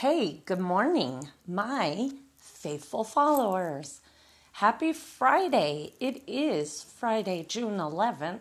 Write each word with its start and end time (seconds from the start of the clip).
Hey, 0.00 0.42
good 0.44 0.60
morning, 0.60 1.30
my 1.44 2.10
faithful 2.36 3.02
followers. 3.02 4.00
Happy 4.52 4.92
Friday. 4.92 5.94
It 5.98 6.22
is 6.28 6.84
Friday, 6.84 7.44
June 7.48 7.78
11th. 7.78 8.38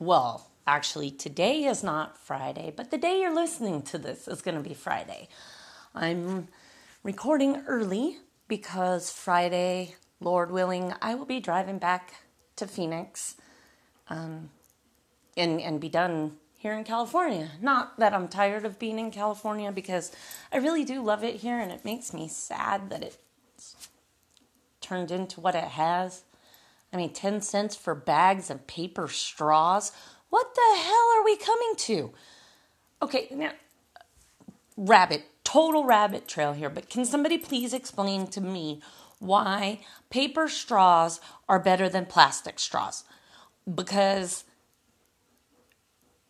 Well, 0.00 0.50
actually, 0.66 1.12
today 1.12 1.66
is 1.66 1.84
not 1.84 2.18
Friday, 2.18 2.72
but 2.76 2.90
the 2.90 2.98
day 2.98 3.20
you're 3.20 3.32
listening 3.32 3.80
to 3.82 3.96
this 3.96 4.26
is 4.26 4.42
going 4.42 4.56
to 4.56 4.68
be 4.68 4.74
Friday. 4.74 5.28
I'm 5.94 6.48
recording 7.04 7.62
early 7.68 8.16
because 8.48 9.12
Friday, 9.12 9.94
Lord 10.18 10.50
willing, 10.50 10.92
I 11.00 11.14
will 11.14 11.26
be 11.26 11.38
driving 11.38 11.78
back 11.78 12.12
to 12.56 12.66
Phoenix 12.66 13.36
um, 14.08 14.50
and, 15.36 15.60
and 15.60 15.80
be 15.80 15.88
done 15.88 16.38
here 16.66 16.74
in 16.74 16.82
California. 16.82 17.48
Not 17.62 17.96
that 18.00 18.12
I'm 18.12 18.26
tired 18.26 18.64
of 18.64 18.76
being 18.76 18.98
in 18.98 19.12
California 19.12 19.70
because 19.70 20.10
I 20.52 20.56
really 20.56 20.84
do 20.84 21.00
love 21.00 21.22
it 21.22 21.36
here 21.36 21.60
and 21.60 21.70
it 21.70 21.84
makes 21.84 22.12
me 22.12 22.26
sad 22.26 22.90
that 22.90 23.04
it's 23.04 23.18
turned 24.80 25.12
into 25.12 25.38
what 25.40 25.54
it 25.54 25.62
has. 25.62 26.24
I 26.92 26.96
mean, 26.96 27.12
10 27.12 27.40
cents 27.40 27.76
for 27.76 27.94
bags 27.94 28.50
of 28.50 28.66
paper 28.66 29.06
straws. 29.06 29.92
What 30.28 30.56
the 30.56 30.80
hell 30.82 31.06
are 31.16 31.24
we 31.24 31.36
coming 31.36 31.74
to? 31.76 32.10
Okay, 33.00 33.28
now, 33.30 33.52
rabbit, 34.76 35.22
total 35.44 35.84
rabbit 35.84 36.26
trail 36.26 36.52
here, 36.52 36.68
but 36.68 36.90
can 36.90 37.04
somebody 37.04 37.38
please 37.38 37.72
explain 37.72 38.26
to 38.26 38.40
me 38.40 38.82
why 39.20 39.82
paper 40.10 40.48
straws 40.48 41.20
are 41.48 41.60
better 41.60 41.88
than 41.88 42.06
plastic 42.06 42.58
straws? 42.58 43.04
Because 43.72 44.42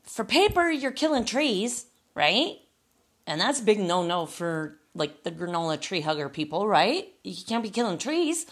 for 0.07 0.25
paper, 0.25 0.71
you're 0.71 0.93
killing 0.93 1.25
trees, 1.25 1.87
right? 2.15 2.57
And 3.27 3.41
that's 3.41 3.61
a 3.61 3.65
big 3.65 3.81
no 3.81 4.07
no 4.07 4.27
for 4.27 4.79
like 4.95 5.25
the 5.25 5.31
granola 5.31 5.81
tree 5.81 6.01
hugger 6.01 6.29
people, 6.29 6.67
right? 6.67 7.09
You 7.23 7.45
can't 7.47 7.63
be 7.63 7.71
killing 7.71 7.99
trees. 7.99 8.47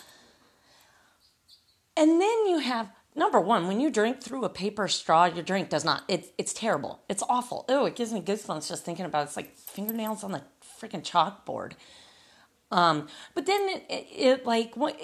And 1.96 2.20
then 2.20 2.46
you 2.46 2.58
have 2.58 2.90
number 3.14 3.40
one, 3.40 3.68
when 3.68 3.80
you 3.80 3.90
drink 3.90 4.20
through 4.20 4.44
a 4.44 4.48
paper 4.48 4.88
straw, 4.88 5.26
your 5.26 5.44
drink 5.44 5.68
does 5.70 5.84
not. 5.84 6.02
It's 6.08 6.28
it's 6.36 6.52
terrible. 6.52 7.00
It's 7.08 7.22
awful. 7.28 7.64
Oh, 7.68 7.86
it 7.86 7.96
gives 7.96 8.12
me 8.12 8.20
goosebumps 8.20 8.68
just 8.68 8.84
thinking 8.84 9.04
about 9.06 9.22
it. 9.22 9.24
It's 9.26 9.36
like 9.36 9.56
fingernails 9.56 10.24
on 10.24 10.32
the 10.32 10.42
freaking 10.80 11.02
chalkboard. 11.02 11.72
Um, 12.70 13.06
but 13.34 13.46
then 13.46 13.60
it, 13.68 13.84
it, 13.88 14.06
it 14.12 14.46
like 14.46 14.76
what, 14.76 14.98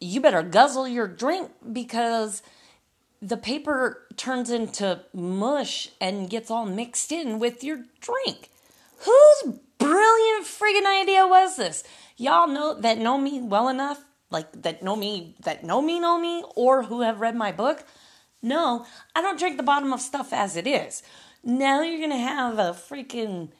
you 0.00 0.20
better 0.20 0.42
guzzle 0.42 0.88
your 0.88 1.06
drink 1.06 1.50
because 1.72 2.42
the 3.22 3.36
paper 3.36 4.05
turns 4.16 4.50
into 4.50 5.00
mush 5.12 5.90
and 6.00 6.30
gets 6.30 6.50
all 6.50 6.66
mixed 6.66 7.12
in 7.12 7.38
with 7.38 7.62
your 7.62 7.84
drink. 8.00 8.50
Whose 8.98 9.58
brilliant 9.78 10.46
friggin' 10.46 10.86
idea 10.86 11.26
was 11.26 11.56
this? 11.56 11.84
Y'all 12.16 12.48
know 12.48 12.74
that 12.80 12.98
know 12.98 13.18
me 13.18 13.40
well 13.40 13.68
enough, 13.68 14.04
like 14.30 14.62
that 14.62 14.82
know 14.82 14.96
me, 14.96 15.36
that 15.44 15.64
know 15.64 15.82
me, 15.82 16.00
know 16.00 16.18
me, 16.18 16.42
or 16.54 16.84
who 16.84 17.02
have 17.02 17.20
read 17.20 17.36
my 17.36 17.52
book? 17.52 17.84
No, 18.42 18.86
I 19.14 19.20
don't 19.20 19.38
drink 19.38 19.56
the 19.56 19.62
bottom 19.62 19.92
of 19.92 20.00
stuff 20.00 20.32
as 20.32 20.56
it 20.56 20.66
is. 20.66 21.02
Now 21.44 21.82
you're 21.82 22.00
gonna 22.00 22.18
have 22.18 22.58
a 22.58 22.72
freaking 22.72 23.50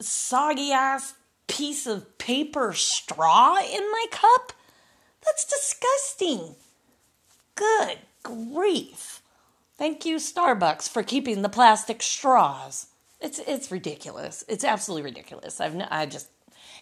soggy 0.00 0.72
ass 0.72 1.14
piece 1.48 1.86
of 1.86 2.18
paper 2.18 2.72
straw 2.72 3.56
in 3.58 3.90
my 3.90 4.06
cup? 4.10 4.52
That's 5.24 5.44
disgusting. 5.44 6.54
Good 7.54 7.98
grief. 8.22 9.17
Thank 9.78 10.04
you, 10.04 10.16
Starbucks, 10.16 10.88
for 10.88 11.04
keeping 11.04 11.42
the 11.42 11.48
plastic 11.48 12.02
straws. 12.02 12.88
It's 13.20 13.38
it's 13.46 13.70
ridiculous. 13.70 14.44
It's 14.48 14.64
absolutely 14.64 15.04
ridiculous. 15.04 15.60
I've 15.60 15.80
I 15.90 16.04
just 16.06 16.28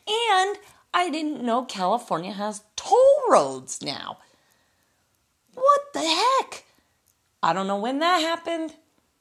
and 0.08 0.56
I 0.94 1.10
didn't 1.10 1.42
know 1.42 1.64
California 1.66 2.32
has 2.32 2.62
toll 2.74 3.20
roads 3.28 3.82
now. 3.82 4.18
What 5.54 5.80
the 5.92 6.00
heck? 6.00 6.64
I 7.42 7.52
don't 7.52 7.66
know 7.66 7.78
when 7.78 7.98
that 7.98 8.18
happened, 8.20 8.74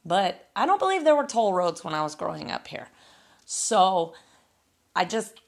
but 0.06 0.50
I 0.56 0.66
don't 0.66 0.80
believe 0.80 1.04
there 1.04 1.16
were 1.16 1.26
toll 1.26 1.54
roads 1.54 1.84
when 1.84 1.94
I 1.94 2.02
was 2.02 2.16
growing 2.16 2.52
up 2.52 2.68
here. 2.68 2.88
So 3.46 4.14
I 4.96 5.04
just 5.04 5.42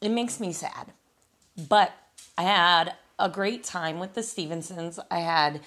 it 0.00 0.10
makes 0.10 0.40
me 0.40 0.52
sad. 0.52 0.92
But 1.68 1.92
I 2.36 2.42
had 2.42 2.94
a 3.20 3.28
great 3.28 3.62
time 3.62 4.00
with 4.00 4.14
the 4.14 4.22
Stevensons. 4.24 4.98
I 5.12 5.20
had 5.20 5.60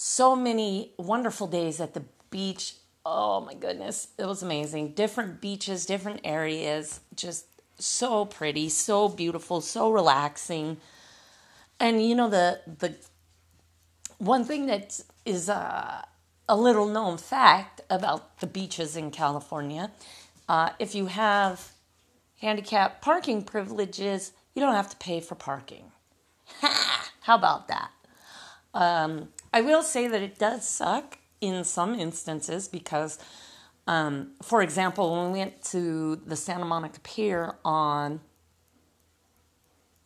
so 0.00 0.36
many 0.36 0.92
wonderful 0.96 1.48
days 1.48 1.80
at 1.80 1.92
the 1.92 2.04
beach. 2.30 2.74
Oh 3.04 3.40
my 3.40 3.54
goodness, 3.54 4.06
it 4.16 4.26
was 4.26 4.44
amazing. 4.44 4.92
Different 4.92 5.40
beaches, 5.40 5.86
different 5.86 6.20
areas, 6.22 7.00
just 7.16 7.46
so 7.80 8.24
pretty, 8.24 8.68
so 8.68 9.08
beautiful, 9.08 9.60
so 9.60 9.90
relaxing. 9.90 10.76
And 11.80 12.00
you 12.00 12.14
know 12.14 12.28
the 12.28 12.60
the 12.78 12.94
one 14.18 14.44
thing 14.44 14.66
that 14.66 15.00
is 15.24 15.48
uh, 15.48 16.02
a 16.48 16.56
little 16.56 16.86
known 16.86 17.18
fact 17.18 17.80
about 17.90 18.38
the 18.38 18.46
beaches 18.46 18.94
in 18.94 19.10
California, 19.10 19.90
uh, 20.48 20.70
if 20.78 20.94
you 20.94 21.06
have 21.06 21.72
handicap 22.40 23.00
parking 23.00 23.42
privileges, 23.42 24.30
you 24.54 24.62
don't 24.62 24.76
have 24.76 24.90
to 24.90 24.96
pay 24.98 25.18
for 25.18 25.34
parking. 25.34 25.90
Ha! 26.60 27.10
How 27.22 27.34
about 27.34 27.66
that? 27.66 27.90
Um, 28.74 29.30
I 29.52 29.60
will 29.62 29.82
say 29.82 30.08
that 30.08 30.22
it 30.22 30.38
does 30.38 30.68
suck 30.68 31.18
in 31.40 31.64
some 31.64 31.94
instances 31.94 32.68
because, 32.68 33.18
um, 33.86 34.32
for 34.42 34.62
example, 34.62 35.16
when 35.16 35.32
we 35.32 35.38
went 35.38 35.62
to 35.66 36.16
the 36.16 36.36
Santa 36.36 36.64
Monica 36.64 37.00
Pier 37.00 37.54
on 37.64 38.20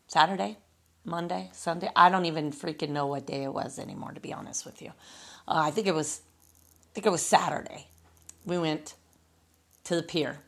Saturday, 0.07 0.59
Monday, 1.05 1.51
Sunday, 1.53 1.89
I 1.97 2.09
don't 2.09 2.27
even 2.27 2.53
freaking 2.53 2.91
know 2.91 3.07
what 3.07 3.27
day 3.27 3.43
it 3.43 3.53
was 3.53 3.79
anymore, 3.79 4.13
to 4.13 4.21
be 4.21 4.33
honest 4.33 4.65
with 4.65 4.81
you. 4.81 4.93
Uh, 5.49 5.63
I 5.65 5.71
think 5.71 5.87
it 5.87 5.95
was, 5.95 6.21
I 6.91 6.95
think 6.95 7.07
it 7.07 7.11
was 7.11 7.25
Saturday. 7.25 7.89
We 8.45 8.59
went 8.59 8.95
to 9.85 9.97
the 9.97 10.03
pier. 10.03 10.39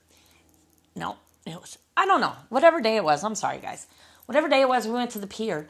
No, 0.95 1.17
it 1.45 1.61
was, 1.61 1.79
I 1.97 2.07
don't 2.07 2.21
know, 2.21 2.35
whatever 2.51 2.81
day 2.81 2.97
it 2.97 3.05
was. 3.05 3.25
I'm 3.25 3.35
sorry, 3.35 3.59
guys. 3.59 3.89
Whatever 4.27 4.49
day 4.49 4.61
it 4.61 4.69
was, 4.69 4.87
we 4.87 4.93
went 4.93 5.11
to 5.11 5.19
the 5.19 5.27
pier 5.27 5.67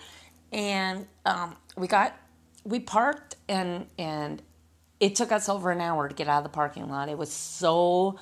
and 0.52 1.06
um, 1.24 1.56
we 1.76 1.88
got 1.88 2.14
we 2.64 2.80
parked 2.80 3.36
and 3.48 3.86
and 3.98 4.42
it 5.00 5.14
took 5.14 5.32
us 5.32 5.48
over 5.48 5.70
an 5.70 5.80
hour 5.80 6.08
to 6.08 6.14
get 6.14 6.28
out 6.28 6.38
of 6.38 6.44
the 6.44 6.50
parking 6.50 6.88
lot. 6.88 7.08
It 7.08 7.18
was 7.18 7.32
so 7.32 8.18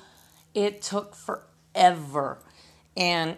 it 0.53 0.81
took 0.81 1.15
forever. 1.15 2.39
And 2.95 3.37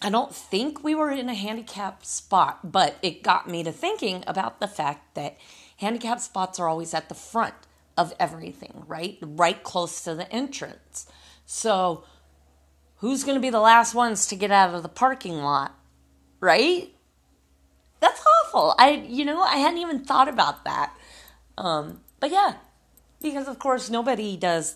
I 0.00 0.10
don't 0.10 0.34
think 0.34 0.82
we 0.82 0.94
were 0.94 1.10
in 1.10 1.28
a 1.28 1.34
handicap 1.34 2.04
spot, 2.04 2.72
but 2.72 2.96
it 3.02 3.22
got 3.22 3.48
me 3.48 3.62
to 3.62 3.72
thinking 3.72 4.24
about 4.26 4.60
the 4.60 4.66
fact 4.66 5.14
that 5.14 5.36
handicap 5.76 6.20
spots 6.20 6.58
are 6.58 6.68
always 6.68 6.94
at 6.94 7.08
the 7.08 7.14
front 7.14 7.54
of 7.96 8.12
everything, 8.18 8.84
right? 8.86 9.18
Right 9.22 9.62
close 9.62 10.02
to 10.04 10.14
the 10.14 10.30
entrance. 10.32 11.06
So, 11.44 12.04
who's 12.96 13.24
going 13.24 13.36
to 13.36 13.40
be 13.40 13.50
the 13.50 13.60
last 13.60 13.94
ones 13.94 14.26
to 14.28 14.36
get 14.36 14.50
out 14.50 14.74
of 14.74 14.82
the 14.82 14.88
parking 14.88 15.36
lot, 15.36 15.78
right? 16.40 16.92
That's 18.02 18.20
awful. 18.26 18.74
I, 18.80 19.04
you 19.08 19.24
know, 19.24 19.40
I 19.40 19.58
hadn't 19.58 19.78
even 19.78 20.00
thought 20.00 20.26
about 20.26 20.64
that. 20.64 20.92
Um, 21.56 22.00
but 22.18 22.32
yeah, 22.32 22.54
because 23.22 23.46
of 23.46 23.60
course 23.60 23.90
nobody 23.90 24.36
does 24.36 24.74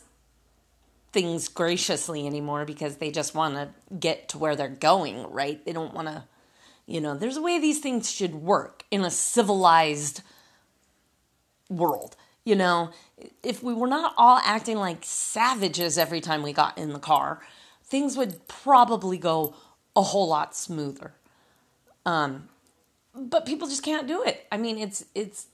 things 1.10 1.48
graciously 1.48 2.24
anymore 2.24 2.64
because 2.64 2.96
they 2.96 3.10
just 3.10 3.34
want 3.34 3.56
to 3.56 3.96
get 3.96 4.28
to 4.28 4.38
where 4.38 4.54
they're 4.54 4.68
going, 4.68 5.28
right? 5.32 5.62
They 5.64 5.72
don't 5.72 5.92
want 5.92 6.06
to, 6.06 6.22
you 6.86 7.00
know, 7.00 7.16
there's 7.16 7.36
a 7.36 7.42
way 7.42 7.58
these 7.58 7.80
things 7.80 8.08
should 8.08 8.36
work 8.36 8.84
in 8.92 9.04
a 9.04 9.10
civilized 9.10 10.22
world. 11.68 12.14
You 12.44 12.54
know, 12.54 12.90
if 13.42 13.60
we 13.60 13.74
were 13.74 13.88
not 13.88 14.14
all 14.16 14.38
acting 14.44 14.76
like 14.76 14.98
savages 15.02 15.98
every 15.98 16.20
time 16.20 16.44
we 16.44 16.52
got 16.52 16.78
in 16.78 16.92
the 16.92 17.00
car, 17.00 17.40
things 17.82 18.16
would 18.16 18.46
probably 18.46 19.18
go 19.18 19.56
a 19.96 20.02
whole 20.02 20.28
lot 20.28 20.54
smoother. 20.54 21.14
Um, 22.04 22.50
but 23.16 23.46
people 23.46 23.68
just 23.68 23.82
can't 23.82 24.06
do 24.06 24.22
it. 24.22 24.46
I 24.52 24.56
mean, 24.56 24.78
it's 24.78 25.04
it's 25.14 25.46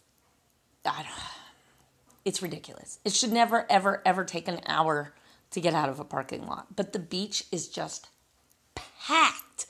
it's 2.24 2.42
ridiculous. 2.42 2.98
It 3.04 3.12
should 3.12 3.32
never 3.32 3.66
ever 3.70 4.02
ever 4.04 4.24
take 4.24 4.48
an 4.48 4.60
hour 4.66 5.14
to 5.50 5.60
get 5.60 5.74
out 5.74 5.88
of 5.88 6.00
a 6.00 6.04
parking 6.04 6.46
lot. 6.46 6.74
But 6.74 6.92
the 6.92 6.98
beach 6.98 7.44
is 7.52 7.68
just 7.68 8.08
packed. 8.74 9.66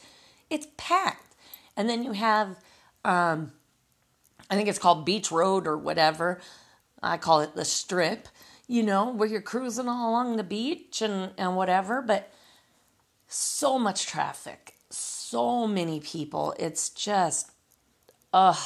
It's 0.51 0.67
packed. 0.77 1.35
And 1.77 1.89
then 1.89 2.03
you 2.03 2.13
have 2.13 2.59
um, 3.05 3.53
I 4.51 4.55
think 4.55 4.69
it's 4.69 4.79
called 4.79 5.07
Beach 5.07 5.33
Road 5.33 5.67
or 5.67 5.79
whatever. 5.79 6.39
I 7.03 7.17
call 7.17 7.41
it 7.41 7.55
the 7.55 7.65
strip, 7.65 8.29
you 8.69 8.83
know, 8.83 9.11
where 9.11 9.29
you're 9.29 9.41
cruising 9.41 9.89
all 9.89 10.11
along 10.11 10.37
the 10.37 10.45
beach 10.45 11.03
and, 11.03 11.31
and 11.39 11.57
whatever, 11.57 12.03
but 12.03 12.31
so 13.27 13.79
much 13.79 14.07
traffic, 14.07 14.75
so 14.91 15.67
many 15.67 16.01
people. 16.01 16.55
It's 16.59 16.91
just 16.91 17.52
Ugh, 18.33 18.57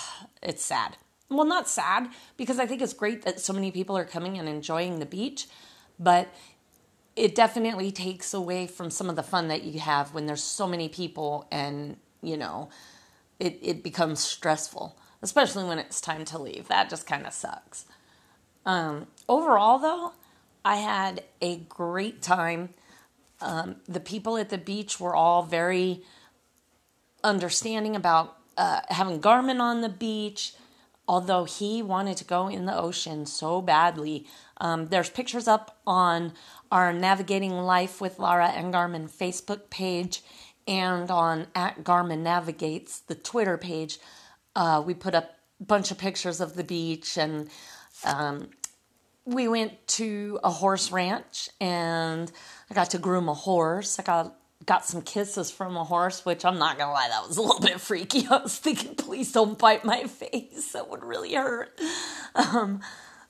it's 0.42 0.64
sad. 0.64 0.96
Well, 1.28 1.44
not 1.44 1.68
sad 1.68 2.08
because 2.36 2.58
I 2.58 2.66
think 2.66 2.80
it's 2.82 2.92
great 2.92 3.22
that 3.22 3.40
so 3.40 3.52
many 3.52 3.70
people 3.70 3.96
are 3.96 4.04
coming 4.04 4.38
and 4.38 4.48
enjoying 4.48 4.98
the 4.98 5.06
beach, 5.06 5.48
but 5.98 6.28
it 7.16 7.34
definitely 7.34 7.90
takes 7.90 8.32
away 8.32 8.66
from 8.66 8.90
some 8.90 9.10
of 9.10 9.16
the 9.16 9.22
fun 9.22 9.48
that 9.48 9.64
you 9.64 9.80
have 9.80 10.14
when 10.14 10.26
there's 10.26 10.42
so 10.42 10.66
many 10.68 10.88
people 10.88 11.48
and, 11.50 11.96
you 12.22 12.36
know, 12.36 12.68
it, 13.40 13.58
it 13.60 13.82
becomes 13.82 14.20
stressful, 14.20 14.96
especially 15.22 15.64
when 15.64 15.78
it's 15.78 16.00
time 16.00 16.24
to 16.26 16.38
leave. 16.38 16.68
That 16.68 16.88
just 16.88 17.06
kind 17.06 17.26
of 17.26 17.32
sucks. 17.32 17.86
Um, 18.64 19.08
overall, 19.28 19.78
though, 19.78 20.12
I 20.64 20.76
had 20.76 21.24
a 21.40 21.56
great 21.56 22.22
time. 22.22 22.70
Um, 23.40 23.76
the 23.86 24.00
people 24.00 24.36
at 24.36 24.50
the 24.50 24.58
beach 24.58 25.00
were 25.00 25.14
all 25.14 25.42
very 25.42 26.02
understanding 27.24 27.96
about 27.96 28.35
uh, 28.56 28.80
having 28.88 29.20
Garmin 29.20 29.60
on 29.60 29.80
the 29.80 29.88
beach, 29.88 30.54
although 31.08 31.44
he 31.44 31.82
wanted 31.82 32.16
to 32.18 32.24
go 32.24 32.48
in 32.48 32.66
the 32.66 32.76
ocean 32.76 33.26
so 33.26 33.60
badly. 33.60 34.26
Um, 34.58 34.88
there's 34.88 35.10
pictures 35.10 35.46
up 35.46 35.78
on 35.86 36.32
our 36.70 36.92
Navigating 36.92 37.52
Life 37.52 38.00
with 38.00 38.18
Lara 38.18 38.48
and 38.48 38.72
Garmin 38.72 39.10
Facebook 39.10 39.70
page 39.70 40.22
and 40.66 41.10
on 41.10 41.46
at 41.54 41.84
Garmin 41.84 42.20
Navigates, 42.20 43.00
the 43.00 43.14
Twitter 43.14 43.56
page. 43.56 43.98
Uh, 44.54 44.82
we 44.84 44.94
put 44.94 45.14
up 45.14 45.36
a 45.60 45.64
bunch 45.64 45.90
of 45.90 45.98
pictures 45.98 46.40
of 46.40 46.54
the 46.54 46.64
beach 46.64 47.16
and 47.16 47.48
um, 48.04 48.48
we 49.24 49.48
went 49.48 49.86
to 49.86 50.38
a 50.42 50.50
horse 50.50 50.90
ranch 50.90 51.50
and 51.60 52.30
I 52.70 52.74
got 52.74 52.90
to 52.90 52.98
groom 52.98 53.28
a 53.28 53.34
horse. 53.34 53.98
I 53.98 54.02
got 54.02 54.36
got 54.64 54.84
some 54.84 55.02
kisses 55.02 55.50
from 55.50 55.76
a 55.76 55.84
horse, 55.84 56.24
which 56.24 56.44
I'm 56.44 56.58
not 56.58 56.78
gonna 56.78 56.92
lie, 56.92 57.08
that 57.08 57.26
was 57.28 57.36
a 57.36 57.42
little 57.42 57.60
bit 57.60 57.80
freaky. 57.80 58.26
I 58.30 58.38
was 58.38 58.58
thinking, 58.58 58.94
please 58.94 59.32
don't 59.32 59.58
bite 59.58 59.84
my 59.84 60.04
face, 60.04 60.72
that 60.72 60.88
would 60.88 61.04
really 61.04 61.34
hurt. 61.34 61.78
Um, 62.34 62.80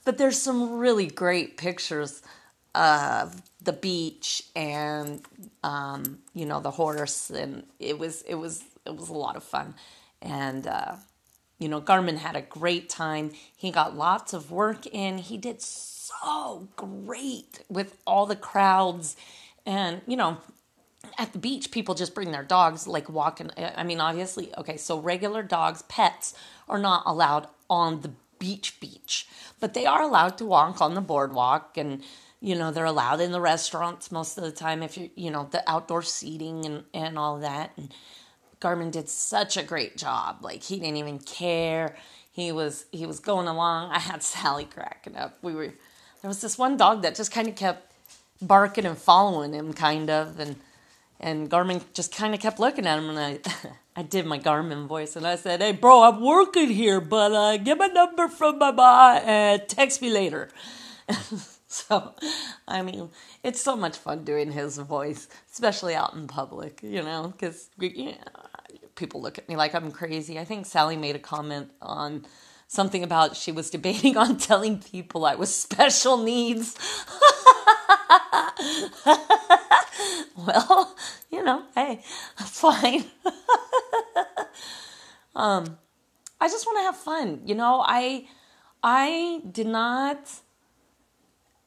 but 0.05 0.17
there's 0.17 0.39
some 0.39 0.77
really 0.77 1.07
great 1.07 1.57
pictures 1.57 2.21
of 2.73 3.41
the 3.61 3.73
beach 3.73 4.43
and 4.55 5.21
um, 5.63 6.19
you 6.33 6.45
know 6.45 6.61
the 6.61 6.71
horse, 6.71 7.29
and 7.29 7.63
it 7.79 7.99
was 7.99 8.21
it 8.21 8.35
was 8.35 8.63
it 8.85 8.95
was 8.95 9.09
a 9.09 9.13
lot 9.13 9.35
of 9.35 9.43
fun, 9.43 9.75
and 10.21 10.65
uh, 10.65 10.95
you 11.59 11.67
know 11.67 11.81
Garmin 11.81 12.17
had 12.17 12.35
a 12.35 12.41
great 12.41 12.89
time. 12.89 13.31
He 13.55 13.71
got 13.71 13.97
lots 13.97 14.33
of 14.33 14.51
work 14.51 14.85
in. 14.87 15.17
He 15.17 15.37
did 15.37 15.61
so 15.61 16.69
great 16.75 17.63
with 17.67 17.97
all 18.07 18.25
the 18.25 18.35
crowds, 18.35 19.17
and 19.65 20.01
you 20.07 20.15
know 20.15 20.37
at 21.17 21.33
the 21.33 21.39
beach, 21.39 21.71
people 21.71 21.95
just 21.95 22.15
bring 22.15 22.31
their 22.31 22.43
dogs, 22.43 22.87
like 22.87 23.09
walking. 23.09 23.51
Uh, 23.57 23.71
I 23.75 23.83
mean, 23.83 23.99
obviously, 23.99 24.55
okay, 24.57 24.77
so 24.77 24.99
regular 24.99 25.43
dogs, 25.43 25.83
pets, 25.83 26.33
are 26.67 26.77
not 26.77 27.03
allowed 27.05 27.47
on 27.69 28.01
the 28.01 28.11
beach 28.39 28.79
beach, 28.79 29.27
but 29.59 29.73
they 29.73 29.85
are 29.85 30.01
allowed 30.01 30.37
to 30.37 30.45
walk 30.45 30.81
on 30.81 30.93
the 30.93 31.01
boardwalk 31.01 31.77
and, 31.77 32.03
you 32.39 32.55
know, 32.55 32.71
they're 32.71 32.85
allowed 32.85 33.19
in 33.19 33.31
the 33.31 33.41
restaurants 33.41 34.11
most 34.11 34.37
of 34.37 34.43
the 34.43 34.51
time 34.51 34.83
if 34.83 34.97
you, 34.97 35.09
you 35.15 35.31
know, 35.31 35.47
the 35.51 35.67
outdoor 35.69 36.01
seating 36.01 36.65
and, 36.65 36.83
and 36.93 37.17
all 37.17 37.39
that. 37.39 37.71
And 37.77 37.93
Garmin 38.61 38.91
did 38.91 39.09
such 39.09 39.57
a 39.57 39.63
great 39.63 39.97
job. 39.97 40.37
Like, 40.41 40.63
he 40.63 40.79
didn't 40.79 40.97
even 40.97 41.19
care. 41.19 41.95
He 42.31 42.51
was, 42.51 42.85
he 42.91 43.05
was 43.05 43.19
going 43.19 43.47
along. 43.47 43.91
I 43.91 43.99
had 43.99 44.21
Sally 44.21 44.65
cracking 44.65 45.15
up. 45.15 45.37
We 45.41 45.55
were, 45.55 45.73
there 46.21 46.27
was 46.27 46.41
this 46.41 46.57
one 46.57 46.77
dog 46.77 47.01
that 47.01 47.15
just 47.15 47.31
kind 47.31 47.47
of 47.47 47.55
kept 47.55 47.91
barking 48.39 48.85
and 48.85 48.97
following 48.97 49.53
him, 49.53 49.73
kind 49.73 50.09
of. 50.09 50.39
And, 50.39 50.57
and 51.19 51.49
Garmin 51.49 51.81
just 51.93 52.15
kind 52.15 52.33
of 52.33 52.39
kept 52.39 52.59
looking 52.59 52.85
at 52.85 52.99
him, 52.99 53.09
and 53.09 53.19
I, 53.19 53.39
I 53.95 54.03
did 54.03 54.25
my 54.25 54.39
Garmin 54.39 54.87
voice, 54.87 55.15
and 55.15 55.25
I 55.25 55.35
said, 55.35 55.61
"Hey, 55.61 55.71
bro, 55.71 56.03
I'm 56.03 56.21
working 56.21 56.69
here, 56.69 57.01
but 57.01 57.31
uh, 57.31 57.57
get 57.57 57.77
my 57.77 57.87
number 57.87 58.27
from 58.27 58.59
my 58.59 58.71
mom 58.71 59.21
and 59.25 59.67
text 59.67 60.01
me 60.01 60.09
later." 60.09 60.49
so, 61.67 62.13
I 62.67 62.81
mean, 62.81 63.09
it's 63.43 63.61
so 63.61 63.75
much 63.75 63.97
fun 63.97 64.23
doing 64.23 64.51
his 64.51 64.77
voice, 64.77 65.27
especially 65.51 65.95
out 65.95 66.13
in 66.13 66.27
public, 66.27 66.81
you 66.83 67.01
know, 67.01 67.33
because 67.35 67.69
you 67.79 68.05
know, 68.05 68.17
people 68.95 69.21
look 69.21 69.37
at 69.37 69.47
me 69.47 69.55
like 69.55 69.73
I'm 69.73 69.91
crazy. 69.91 70.37
I 70.37 70.45
think 70.45 70.65
Sally 70.65 70.97
made 70.97 71.15
a 71.15 71.19
comment 71.19 71.71
on 71.81 72.25
something 72.67 73.03
about 73.03 73.37
she 73.37 73.51
was 73.51 73.69
debating 73.69 74.17
on 74.23 74.37
telling 74.37 74.79
people 74.79 75.25
I 75.25 75.35
was 75.35 75.53
special 75.53 76.17
needs. 76.17 76.75
well, 80.37 80.95
you 81.31 81.43
know, 81.43 81.63
hey, 81.75 82.01
fine. 82.37 83.05
um, 85.35 85.77
I 86.39 86.47
just 86.47 86.65
want 86.65 86.79
to 86.79 86.83
have 86.83 86.97
fun. 86.97 87.41
You 87.45 87.55
know, 87.55 87.83
I 87.85 88.27
I 88.83 89.41
did 89.51 89.67
not 89.67 90.19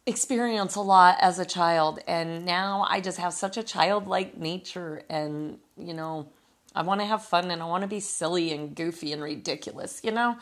experience 0.07 0.75
a 0.75 0.81
lot 0.81 1.17
as 1.21 1.39
a 1.39 1.45
child 1.45 2.01
and 2.07 2.45
now 2.45 2.87
I 2.89 3.01
just 3.01 3.19
have 3.19 3.33
such 3.33 3.57
a 3.57 3.63
childlike 3.63 4.37
nature 4.37 5.03
and, 5.09 5.59
you 5.77 5.95
know, 5.95 6.29
I 6.75 6.83
want 6.83 7.01
to 7.01 7.07
have 7.07 7.25
fun 7.25 7.51
and 7.51 7.63
I 7.63 7.67
want 7.67 7.83
to 7.83 7.89
be 7.89 8.01
silly 8.01 8.53
and 8.53 8.75
goofy 8.75 9.13
and 9.13 9.23
ridiculous, 9.23 10.01
you 10.03 10.11
know? 10.11 10.37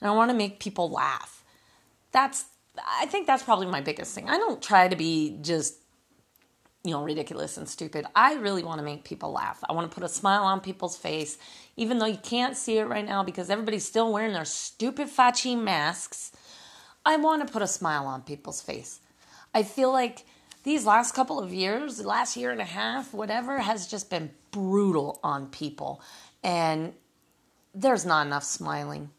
And 0.00 0.10
I 0.10 0.14
want 0.14 0.30
to 0.30 0.36
make 0.36 0.60
people 0.60 0.90
laugh. 0.90 1.44
That's 2.10 2.46
I 2.86 3.04
think 3.06 3.26
that's 3.26 3.42
probably 3.42 3.66
my 3.66 3.82
biggest 3.82 4.14
thing. 4.14 4.30
I 4.30 4.38
don't 4.38 4.62
try 4.62 4.88
to 4.88 4.96
be 4.96 5.38
just 5.42 5.76
you 6.84 6.90
know, 6.90 7.02
ridiculous 7.02 7.56
and 7.56 7.68
stupid. 7.68 8.06
I 8.14 8.34
really 8.34 8.64
want 8.64 8.78
to 8.78 8.84
make 8.84 9.04
people 9.04 9.30
laugh. 9.30 9.62
I 9.68 9.72
want 9.72 9.90
to 9.90 9.94
put 9.94 10.04
a 10.04 10.08
smile 10.08 10.42
on 10.42 10.60
people's 10.60 10.96
face, 10.96 11.38
even 11.76 11.98
though 11.98 12.06
you 12.06 12.18
can't 12.18 12.56
see 12.56 12.78
it 12.78 12.84
right 12.84 13.06
now 13.06 13.22
because 13.22 13.50
everybody's 13.50 13.84
still 13.84 14.12
wearing 14.12 14.32
their 14.32 14.44
stupid 14.44 15.08
Fauci 15.08 15.56
masks. 15.56 16.32
I 17.06 17.16
want 17.16 17.46
to 17.46 17.52
put 17.52 17.62
a 17.62 17.68
smile 17.68 18.06
on 18.06 18.22
people's 18.22 18.60
face. 18.60 19.00
I 19.54 19.62
feel 19.62 19.92
like 19.92 20.24
these 20.64 20.86
last 20.86 21.14
couple 21.14 21.40
of 21.40 21.52
years, 21.52 22.04
last 22.04 22.36
year 22.36 22.50
and 22.50 22.60
a 22.60 22.64
half, 22.64 23.12
whatever, 23.12 23.58
has 23.60 23.86
just 23.86 24.10
been 24.10 24.30
brutal 24.50 25.20
on 25.22 25.48
people. 25.48 26.00
And 26.42 26.94
there's 27.74 28.06
not 28.06 28.26
enough 28.26 28.44
smiling. 28.44 29.10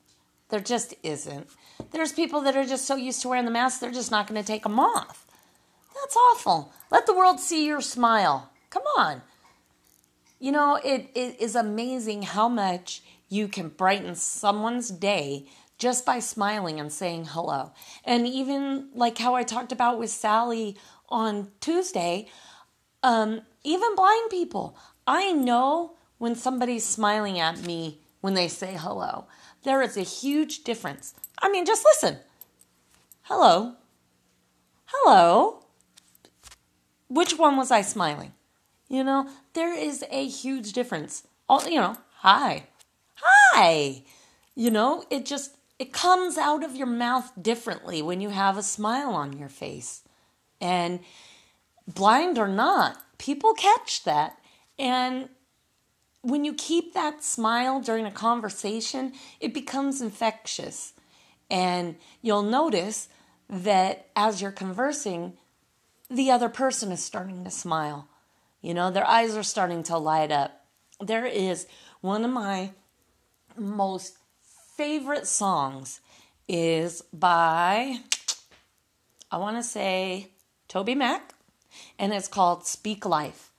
There 0.49 0.59
just 0.59 0.93
isn't. 1.03 1.47
There's 1.91 2.11
people 2.13 2.41
that 2.41 2.55
are 2.55 2.65
just 2.65 2.85
so 2.85 2.95
used 2.95 3.21
to 3.21 3.29
wearing 3.29 3.45
the 3.45 3.51
mask, 3.51 3.79
they're 3.79 3.91
just 3.91 4.11
not 4.11 4.27
going 4.27 4.41
to 4.41 4.45
take 4.45 4.63
them 4.63 4.79
off. 4.79 5.25
That's 6.03 6.17
awful. 6.17 6.73
Let 6.91 7.05
the 7.05 7.13
world 7.13 7.39
see 7.39 7.65
your 7.65 7.79
smile. 7.79 8.51
Come 8.69 8.83
on. 8.97 9.21
You 10.37 10.51
know, 10.51 10.75
it, 10.83 11.09
it 11.15 11.39
is 11.39 11.55
amazing 11.55 12.23
how 12.23 12.49
much 12.49 13.01
you 13.29 13.47
can 13.47 13.69
brighten 13.69 14.13
someone's 14.15 14.89
day 14.89 15.47
just 15.77 16.05
by 16.05 16.19
smiling 16.19 16.77
and 16.77 16.91
saying 16.91 17.27
hello. 17.29 17.71
And 18.03 18.27
even 18.27 18.89
like 18.93 19.17
how 19.17 19.33
I 19.35 19.43
talked 19.43 19.71
about 19.71 19.97
with 19.97 20.09
Sally 20.09 20.75
on 21.07 21.51
Tuesday, 21.61 22.27
um, 23.01 23.43
even 23.63 23.95
blind 23.95 24.29
people, 24.29 24.77
I 25.07 25.31
know 25.31 25.93
when 26.17 26.35
somebody's 26.35 26.85
smiling 26.85 27.39
at 27.39 27.65
me 27.65 27.99
when 28.19 28.33
they 28.33 28.49
say 28.49 28.75
hello. 28.77 29.27
There 29.63 29.81
is 29.81 29.95
a 29.95 30.01
huge 30.01 30.65
difference. 30.65 31.15
I 31.41 31.49
mean, 31.49 31.65
just 31.65 31.85
listen. 31.85 32.17
Hello. 33.21 33.75
Hello 34.87 35.62
which 37.13 37.37
one 37.37 37.57
was 37.57 37.71
I 37.71 37.81
smiling? 37.81 38.33
You 38.89 39.03
know, 39.03 39.29
there 39.53 39.73
is 39.73 40.03
a 40.11 40.27
huge 40.27 40.73
difference. 40.73 41.27
All, 41.47 41.67
you 41.67 41.79
know, 41.79 41.97
hi. 42.17 42.63
Hi. 43.15 44.03
You 44.55 44.71
know, 44.71 45.03
it 45.09 45.25
just 45.25 45.55
it 45.79 45.93
comes 45.93 46.37
out 46.37 46.63
of 46.63 46.75
your 46.75 46.87
mouth 46.87 47.31
differently 47.41 48.01
when 48.01 48.21
you 48.21 48.29
have 48.29 48.57
a 48.57 48.63
smile 48.63 49.13
on 49.13 49.37
your 49.37 49.49
face. 49.49 50.01
And 50.61 50.99
blind 51.87 52.37
or 52.37 52.47
not, 52.47 52.97
people 53.17 53.53
catch 53.53 54.03
that. 54.03 54.39
And 54.79 55.29
when 56.21 56.45
you 56.45 56.53
keep 56.53 56.93
that 56.93 57.23
smile 57.23 57.81
during 57.81 58.05
a 58.05 58.11
conversation, 58.11 59.13
it 59.39 59.53
becomes 59.53 60.01
infectious. 60.01 60.93
And 61.49 61.95
you'll 62.21 62.43
notice 62.43 63.09
that 63.49 64.07
as 64.15 64.41
you're 64.41 64.51
conversing, 64.51 65.37
the 66.13 66.31
other 66.31 66.49
person 66.49 66.91
is 66.91 67.03
starting 67.03 67.43
to 67.43 67.51
smile. 67.51 68.07
You 68.61 68.73
know, 68.73 68.91
their 68.91 69.07
eyes 69.07 69.35
are 69.35 69.43
starting 69.43 69.83
to 69.83 69.97
light 69.97 70.31
up. 70.31 70.65
There 70.99 71.25
is 71.25 71.67
one 72.01 72.23
of 72.23 72.31
my 72.31 72.71
most 73.57 74.17
favorite 74.77 75.27
songs 75.27 75.99
is 76.47 77.01
by 77.13 77.99
I 79.31 79.37
want 79.37 79.57
to 79.57 79.63
say 79.63 80.29
TobyMac 80.69 81.21
and 81.97 82.13
it's 82.13 82.27
called 82.27 82.65
Speak 82.67 83.05
Life. 83.05 83.51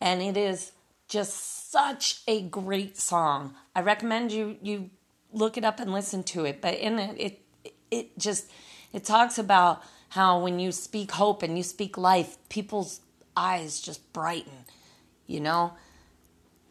And 0.00 0.22
it 0.22 0.36
is 0.36 0.72
just 1.08 1.70
such 1.70 2.22
a 2.26 2.42
great 2.42 2.96
song. 2.96 3.54
I 3.74 3.82
recommend 3.82 4.32
you 4.32 4.56
you 4.62 4.90
look 5.32 5.58
it 5.58 5.64
up 5.64 5.80
and 5.80 5.92
listen 5.92 6.22
to 6.24 6.44
it. 6.44 6.60
But 6.60 6.74
in 6.74 6.98
it 6.98 7.16
it 7.18 7.42
it 7.90 8.18
just 8.18 8.50
it 8.92 9.04
talks 9.04 9.38
about 9.38 9.82
how 10.10 10.40
when 10.40 10.58
you 10.60 10.72
speak 10.72 11.12
hope 11.12 11.42
and 11.42 11.56
you 11.56 11.62
speak 11.64 11.98
life, 11.98 12.36
people's 12.48 13.00
eyes 13.36 13.80
just 13.80 14.12
brighten. 14.12 14.64
You 15.26 15.40
know, 15.40 15.74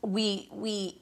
we 0.01 0.49
we 0.51 1.01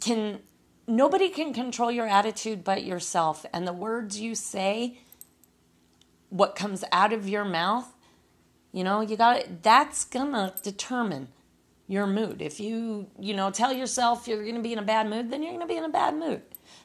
can 0.00 0.40
nobody 0.86 1.28
can 1.28 1.52
control 1.54 1.90
your 1.92 2.08
attitude 2.08 2.64
but 2.64 2.84
yourself 2.84 3.46
and 3.52 3.66
the 3.66 3.72
words 3.72 4.20
you 4.20 4.34
say 4.34 4.98
what 6.30 6.56
comes 6.56 6.84
out 6.92 7.12
of 7.12 7.28
your 7.28 7.44
mouth 7.44 7.92
You 8.72 8.84
know, 8.84 9.00
you 9.02 9.16
got 9.16 9.62
that's 9.62 10.04
gonna 10.04 10.54
determine 10.62 11.28
your 11.88 12.06
mood. 12.06 12.42
If 12.42 12.60
you, 12.60 13.08
you 13.20 13.34
know, 13.34 13.50
tell 13.50 13.72
yourself 13.72 14.26
you're 14.28 14.44
gonna 14.46 14.60
be 14.62 14.72
in 14.72 14.78
a 14.78 14.82
bad 14.82 15.08
mood, 15.08 15.30
then 15.30 15.42
you're 15.42 15.52
gonna 15.52 15.66
be 15.66 15.76
in 15.76 15.84
a 15.84 15.90
bad 15.90 16.14
mood. 16.16 16.42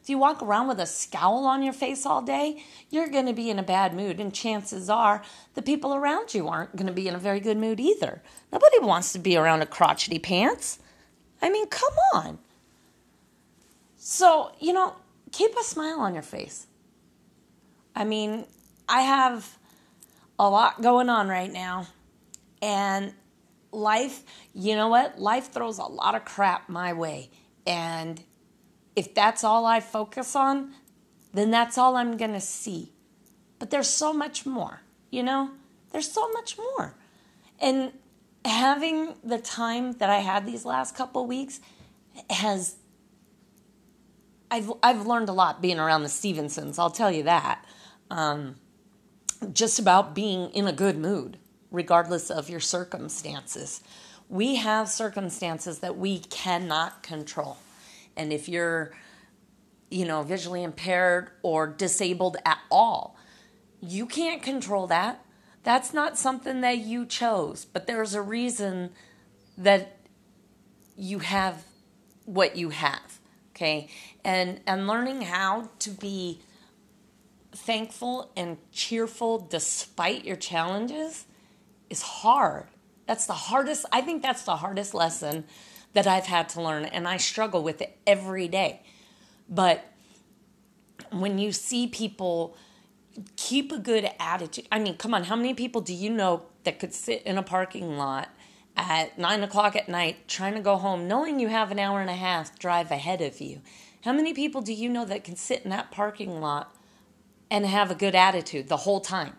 If 0.08 0.12
you 0.12 0.20
walk 0.20 0.42
around 0.42 0.70
with 0.70 0.80
a 0.80 0.86
scowl 0.86 1.46
on 1.46 1.62
your 1.62 1.74
face 1.74 2.06
all 2.06 2.22
day, 2.22 2.64
you're 2.90 3.10
going 3.10 3.26
to 3.26 3.34
be 3.34 3.50
in 3.50 3.60
a 3.60 3.62
bad 3.62 3.94
mood, 3.94 4.22
and 4.22 4.34
chances 4.34 4.90
are 4.90 5.22
the 5.54 5.62
people 5.62 5.94
around 5.94 6.34
you 6.34 6.48
aren't 6.48 6.78
going 6.78 6.88
to 6.88 6.94
be 6.94 7.10
in 7.10 7.16
a 7.16 7.20
very 7.20 7.42
good 7.42 7.58
mood 7.58 7.78
either. 7.78 8.24
Nobody 8.50 8.80
wants 8.80 9.12
to 9.12 9.20
be 9.20 9.36
around 9.36 9.64
a 9.64 9.66
crotchety 9.66 10.18
pants. 10.18 10.80
I 11.42 11.50
mean, 11.50 11.68
come 11.68 11.92
on. 12.14 12.40
So, 13.98 14.54
you 14.62 14.72
know, 14.72 14.96
keep 15.34 15.54
a 15.60 15.64
smile 15.66 16.00
on 16.00 16.14
your 16.14 16.24
face. 16.24 16.68
I 17.94 18.06
mean, 18.06 18.46
I 18.88 19.02
have 19.02 19.58
a 20.40 20.50
lot 20.50 20.82
going 20.82 21.10
on 21.10 21.28
right 21.28 21.52
now, 21.52 21.86
and 22.62 23.14
life, 23.74 24.24
you 24.54 24.78
know 24.78 24.88
what? 24.88 25.20
Life 25.20 25.52
throws 25.52 25.80
a 25.80 25.84
lot 25.84 26.16
of 26.16 26.24
crap 26.24 26.70
my 26.70 26.94
way. 26.94 27.30
And 27.66 28.24
if 28.98 29.14
that's 29.14 29.44
all 29.44 29.68
I 29.68 29.80
focus 29.80 30.36
on, 30.36 30.74
then 31.32 31.52
that's 31.52 31.78
all 31.78 31.96
I'm 31.96 32.18
going 32.18 32.34
to 32.34 32.42
see. 32.42 32.92
But 33.60 33.70
there's 33.70 33.88
so 33.88 34.12
much 34.12 34.44
more, 34.44 34.82
you 35.12 35.22
know? 35.22 35.52
There's 35.92 36.12
so 36.12 36.28
much 36.32 36.58
more. 36.58 36.96
And 37.60 37.92
having 38.44 39.14
the 39.24 39.38
time 39.38 39.94
that 39.94 40.10
I 40.10 40.18
had 40.18 40.48
these 40.48 40.66
last 40.66 40.96
couple 40.96 41.28
weeks 41.28 41.60
has 42.32 42.78
I've 44.50 44.72
I've 44.82 45.06
learned 45.06 45.30
a 45.30 45.34
lot 45.34 45.62
being 45.62 45.78
around 45.78 46.02
the 46.02 46.10
Stevensons, 46.10 46.80
I'll 46.80 46.90
tell 46.90 47.12
you 47.12 47.24
that. 47.24 47.64
Um, 48.10 48.56
just 49.54 49.78
about 49.78 50.16
being 50.16 50.50
in 50.52 50.66
a 50.68 50.74
good 50.74 50.98
mood, 50.98 51.38
regardless 51.70 52.32
of 52.32 52.50
your 52.50 52.62
circumstances. 52.62 53.84
We 54.28 54.56
have 54.56 54.90
circumstances 54.90 55.80
that 55.80 55.98
we 55.98 56.20
cannot 56.20 57.04
control. 57.04 57.58
And 58.18 58.34
if 58.34 58.50
you're, 58.50 58.94
you 59.90 60.06
know, 60.06 60.24
visually 60.24 60.64
impaired 60.64 61.30
or 61.44 61.68
disabled 61.68 62.38
at 62.46 62.60
all, 62.70 63.18
you 63.82 64.06
can't 64.06 64.42
control 64.42 64.88
that. 64.88 65.24
That's 65.64 65.94
not 65.94 66.18
something 66.18 66.62
that 66.62 66.80
you 66.80 67.06
chose, 67.06 67.66
but 67.66 67.88
there's 67.88 68.14
a 68.14 68.22
reason 68.22 68.92
that 69.58 69.98
you 70.96 71.20
have 71.20 71.64
what 72.26 72.56
you 72.56 72.70
have. 72.70 73.20
Okay? 73.56 73.90
And 74.24 74.62
and 74.68 74.88
learning 74.88 75.22
how 75.22 75.70
to 75.80 75.90
be 75.90 76.42
thankful 77.52 78.32
and 78.38 78.58
cheerful 78.72 79.40
despite 79.40 80.26
your 80.26 80.36
challenges 80.36 81.26
is 81.90 82.02
hard. 82.02 82.68
That's 83.08 83.26
the 83.26 83.34
hardest, 83.34 83.86
I 83.92 84.02
think 84.02 84.22
that's 84.22 84.44
the 84.44 84.58
hardest 84.58 84.94
lesson 84.94 85.46
that 85.94 86.08
I've 86.08 86.26
had 86.26 86.50
to 86.50 86.62
learn, 86.62 86.86
and 86.86 87.08
I 87.08 87.18
struggle 87.18 87.64
with 87.64 87.82
it 87.82 87.98
every 88.06 88.48
day. 88.48 88.82
But 89.50 89.86
when 91.12 91.40
you 91.40 91.52
see 91.52 91.88
people 91.88 92.56
keep 93.36 93.72
a 93.72 93.80
good 93.80 94.10
attitude, 94.20 94.68
I 94.72 94.80
mean, 94.80 94.98
come 94.98 95.14
on, 95.14 95.24
how 95.24 95.36
many 95.36 95.54
people 95.54 95.82
do 95.82 95.94
you 95.94 96.10
know 96.10 96.44
that 96.64 96.80
could 96.80 96.94
sit 96.94 97.24
in 97.24 97.38
a 97.38 97.44
parking 97.44 97.98
lot 97.98 98.30
at 98.76 99.18
nine 99.18 99.42
o'clock 99.42 99.76
at 99.76 99.90
night 99.90 100.28
trying 100.28 100.54
to 100.54 100.60
go 100.60 100.76
home, 100.78 101.08
knowing 101.08 101.40
you 101.40 101.48
have 101.48 101.72
an 101.72 101.80
hour 101.80 102.02
and 102.02 102.10
a 102.10 102.16
half 102.16 102.60
drive 102.60 102.92
ahead 102.92 103.22
of 103.22 103.40
you? 103.42 103.62
How 104.04 104.14
many 104.14 104.34
people 104.34 104.62
do 104.62 104.74
you 104.74 104.90
know 104.90 105.06
that 105.06 105.24
can 105.24 105.36
sit 105.36 105.64
in 105.64 105.70
that 105.72 105.92
parking 105.92 106.40
lot 106.40 106.76
and 107.50 107.66
have 107.66 107.90
a 107.90 107.96
good 107.96 108.16
attitude 108.16 108.68
the 108.68 108.78
whole 108.78 109.00
time? 109.00 109.34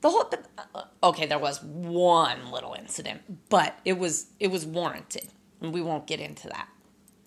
The 0.00 0.10
whole 0.10 0.30
uh, 0.74 0.84
okay, 1.02 1.26
there 1.26 1.38
was 1.38 1.62
one 1.62 2.50
little 2.50 2.74
incident, 2.74 3.48
but 3.48 3.78
it 3.84 3.98
was 3.98 4.26
it 4.38 4.50
was 4.50 4.64
warranted 4.64 5.28
and 5.60 5.72
we 5.72 5.82
won't 5.82 6.06
get 6.06 6.20
into 6.20 6.48
that. 6.48 6.68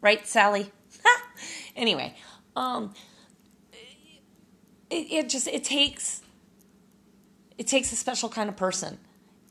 Right, 0.01 0.27
Sally? 0.27 0.71
anyway, 1.75 2.15
um, 2.55 2.93
it, 4.89 5.11
it 5.11 5.29
just 5.29 5.47
it 5.47 5.63
takes 5.63 6.21
it 7.57 7.67
takes 7.67 7.91
a 7.91 7.95
special 7.95 8.29
kind 8.29 8.49
of 8.49 8.55
person. 8.55 8.99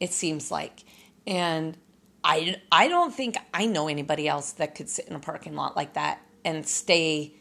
It 0.00 0.12
seems 0.12 0.50
like, 0.50 0.84
and 1.26 1.76
I 2.24 2.56
I 2.70 2.88
don't 2.88 3.14
think 3.14 3.36
I 3.54 3.66
know 3.66 3.88
anybody 3.88 4.28
else 4.28 4.52
that 4.52 4.74
could 4.74 4.88
sit 4.88 5.06
in 5.06 5.14
a 5.14 5.20
parking 5.20 5.54
lot 5.54 5.76
like 5.76 5.94
that 5.94 6.20
and 6.44 6.66
stay 6.66 7.34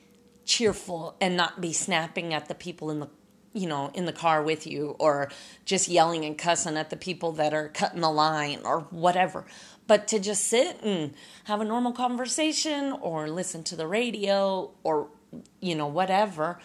cheerful 0.46 1.16
and 1.20 1.36
not 1.36 1.62
be 1.62 1.74
snapping 1.74 2.34
at 2.34 2.48
the 2.48 2.56
people 2.56 2.92
in 2.92 3.00
the 3.00 3.10
you 3.54 3.68
know 3.68 3.92
in 3.94 4.06
the 4.06 4.14
car 4.14 4.42
with 4.42 4.66
you 4.66 4.96
or 5.00 5.30
just 5.66 5.88
yelling 5.88 6.24
and 6.24 6.38
cussing 6.38 6.78
at 6.78 6.90
the 6.90 6.96
people 6.96 7.34
that 7.34 7.54
are 7.54 7.70
cutting 7.70 8.02
the 8.02 8.10
line 8.10 8.60
or 8.64 8.82
whatever. 8.92 9.46
But 9.88 10.08
to 10.10 10.20
just 10.20 10.46
sit 10.46 10.82
and 10.84 11.14
have 11.46 11.60
a 11.60 11.66
normal 11.66 11.92
conversation 11.92 12.94
or 12.94 13.28
listen 13.28 13.64
to 13.66 13.76
the 13.76 13.88
radio 13.88 14.72
or, 14.84 15.10
you 15.60 15.76
know, 15.76 15.88
whatever, 15.88 16.60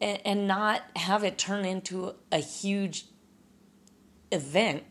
and, 0.00 0.20
and 0.24 0.46
not 0.46 0.82
have 0.94 1.24
it 1.24 1.36
turn 1.36 1.64
into 1.64 2.14
a 2.30 2.38
huge 2.38 3.06
event, 4.30 4.84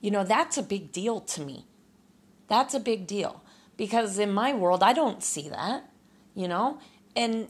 you 0.00 0.10
know, 0.10 0.24
that's 0.24 0.56
a 0.56 0.62
big 0.62 0.90
deal 0.90 1.20
to 1.20 1.42
me. 1.42 1.66
That's 2.46 2.72
a 2.72 2.80
big 2.80 3.06
deal. 3.06 3.42
Because 3.76 4.18
in 4.18 4.32
my 4.32 4.54
world, 4.54 4.82
I 4.82 4.92
don't 4.92 5.22
see 5.22 5.48
that, 5.50 5.90
you 6.34 6.48
know, 6.48 6.78
and 7.14 7.48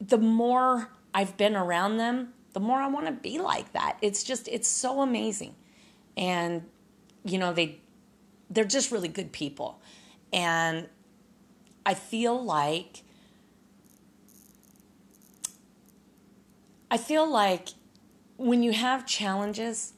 the 0.00 0.18
more 0.18 0.90
I've 1.14 1.36
been 1.36 1.56
around 1.56 1.98
them, 1.98 2.34
the 2.52 2.60
more 2.60 2.78
I 2.78 2.88
want 2.88 3.06
to 3.06 3.12
be 3.12 3.38
like 3.38 3.72
that. 3.72 3.98
It's 4.02 4.22
just, 4.24 4.48
it's 4.48 4.68
so 4.68 5.00
amazing. 5.00 5.54
And 6.16 6.62
you 7.24 7.38
know, 7.38 7.52
they 7.52 7.78
they're 8.50 8.64
just 8.64 8.90
really 8.90 9.08
good 9.08 9.32
people. 9.32 9.80
And 10.32 10.88
I 11.86 11.94
feel 11.94 12.42
like 12.42 13.02
I 16.90 16.98
feel 16.98 17.28
like 17.30 17.68
when 18.36 18.62
you 18.62 18.72
have 18.72 19.06
challenges, 19.06 19.94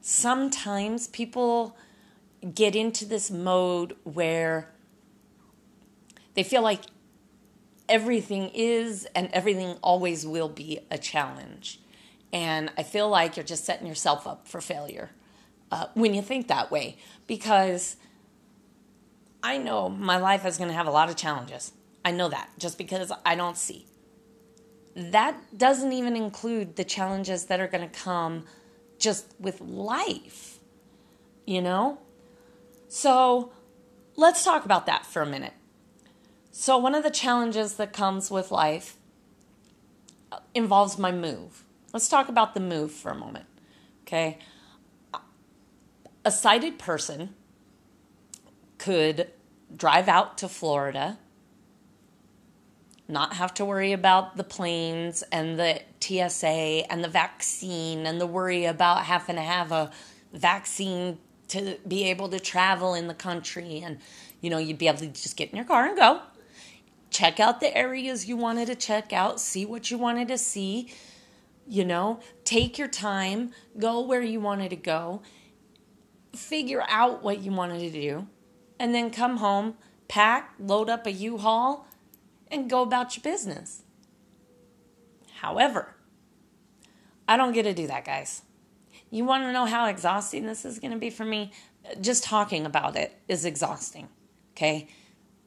sometimes 0.00 1.06
people 1.08 1.76
get 2.52 2.74
into 2.74 3.04
this 3.04 3.30
mode 3.30 3.96
where 4.02 4.70
they 6.34 6.42
feel 6.42 6.62
like 6.62 6.80
everything 7.88 8.50
is 8.54 9.06
and 9.14 9.28
everything 9.32 9.76
always 9.82 10.26
will 10.26 10.48
be 10.48 10.80
a 10.90 10.98
challenge. 10.98 11.80
And 12.32 12.70
I 12.76 12.82
feel 12.82 13.08
like 13.08 13.36
you're 13.36 13.44
just 13.44 13.64
setting 13.64 13.86
yourself 13.86 14.26
up 14.26 14.48
for 14.48 14.60
failure 14.60 15.10
uh, 15.70 15.86
when 15.94 16.14
you 16.14 16.22
think 16.22 16.48
that 16.48 16.70
way 16.70 16.96
because 17.26 17.96
I 19.42 19.58
know 19.58 19.88
my 19.88 20.16
life 20.16 20.46
is 20.46 20.56
going 20.56 20.68
to 20.68 20.74
have 20.74 20.86
a 20.86 20.90
lot 20.90 21.10
of 21.10 21.16
challenges. 21.16 21.72
I 22.04 22.10
know 22.10 22.28
that 22.28 22.50
just 22.58 22.78
because 22.78 23.12
I 23.24 23.34
don't 23.34 23.56
see. 23.56 23.86
That 24.96 25.36
doesn't 25.56 25.92
even 25.92 26.16
include 26.16 26.76
the 26.76 26.84
challenges 26.84 27.46
that 27.46 27.60
are 27.60 27.66
going 27.66 27.88
to 27.88 27.98
come 27.98 28.44
just 28.98 29.34
with 29.38 29.60
life, 29.60 30.58
you 31.46 31.60
know? 31.60 31.98
So 32.88 33.52
let's 34.16 34.44
talk 34.44 34.64
about 34.64 34.86
that 34.86 35.04
for 35.04 35.22
a 35.22 35.26
minute. 35.26 35.52
So, 36.56 36.78
one 36.78 36.94
of 36.94 37.02
the 37.02 37.10
challenges 37.10 37.74
that 37.74 37.92
comes 37.92 38.30
with 38.30 38.52
life 38.52 38.96
uh, 40.30 40.38
involves 40.54 40.96
my 40.96 41.10
move. 41.10 41.64
Let's 41.92 42.08
talk 42.08 42.28
about 42.28 42.54
the 42.54 42.60
move 42.60 42.92
for 42.92 43.10
a 43.10 43.14
moment, 43.16 43.46
okay? 44.02 44.38
a 46.24 46.30
sighted 46.30 46.78
person 46.78 47.34
could 48.78 49.30
drive 49.76 50.06
out 50.06 50.38
to 50.38 50.48
Florida, 50.48 51.18
not 53.08 53.34
have 53.34 53.52
to 53.54 53.64
worry 53.64 53.92
about 53.92 54.36
the 54.36 54.44
planes 54.44 55.22
and 55.32 55.58
the 55.58 55.82
TSA 56.00 56.90
and 56.90 57.02
the 57.02 57.08
vaccine 57.08 58.06
and 58.06 58.20
the 58.20 58.28
worry 58.28 58.64
about 58.64 59.04
having 59.04 59.34
to 59.34 59.42
have 59.42 59.72
a 59.72 59.90
vaccine 60.32 61.18
to 61.48 61.76
be 61.86 62.04
able 62.04 62.28
to 62.28 62.38
travel 62.38 62.94
in 62.94 63.08
the 63.08 63.14
country. 63.14 63.80
And, 63.84 63.98
you 64.40 64.50
know, 64.50 64.58
you'd 64.58 64.78
be 64.78 64.86
able 64.86 64.98
to 64.98 65.08
just 65.08 65.36
get 65.36 65.50
in 65.50 65.56
your 65.56 65.66
car 65.66 65.86
and 65.86 65.96
go. 65.96 66.20
Check 67.14 67.38
out 67.38 67.60
the 67.60 67.76
areas 67.76 68.26
you 68.26 68.36
wanted 68.36 68.66
to 68.66 68.74
check 68.74 69.12
out, 69.12 69.38
see 69.38 69.64
what 69.64 69.88
you 69.88 69.96
wanted 69.96 70.26
to 70.26 70.36
see, 70.36 70.92
you 71.64 71.84
know, 71.84 72.18
take 72.42 72.76
your 72.76 72.88
time, 72.88 73.52
go 73.78 74.00
where 74.00 74.20
you 74.20 74.40
wanted 74.40 74.70
to 74.70 74.76
go 74.76 75.22
figure 76.36 76.82
out 76.88 77.22
what 77.22 77.38
you 77.38 77.52
wanted 77.52 77.78
to 77.78 77.90
do, 77.90 78.26
and 78.80 78.92
then 78.92 79.12
come 79.12 79.36
home, 79.36 79.76
pack, 80.08 80.54
load 80.58 80.90
up 80.90 81.06
a 81.06 81.12
U 81.12 81.38
Haul, 81.38 81.86
and 82.48 82.68
go 82.68 82.82
about 82.82 83.16
your 83.16 83.22
business. 83.22 83.84
However, 85.34 85.94
I 87.28 87.36
don't 87.36 87.52
get 87.52 87.62
to 87.62 87.74
do 87.74 87.86
that, 87.86 88.04
guys. 88.04 88.42
You 89.10 89.24
want 89.24 89.44
to 89.44 89.52
know 89.52 89.66
how 89.66 89.86
exhausting 89.86 90.46
this 90.46 90.64
is 90.64 90.80
going 90.80 90.90
to 90.90 90.98
be 90.98 91.10
for 91.10 91.24
me? 91.24 91.52
Just 92.00 92.24
talking 92.24 92.66
about 92.66 92.96
it 92.96 93.16
is 93.28 93.44
exhausting. 93.44 94.08
Okay? 94.56 94.88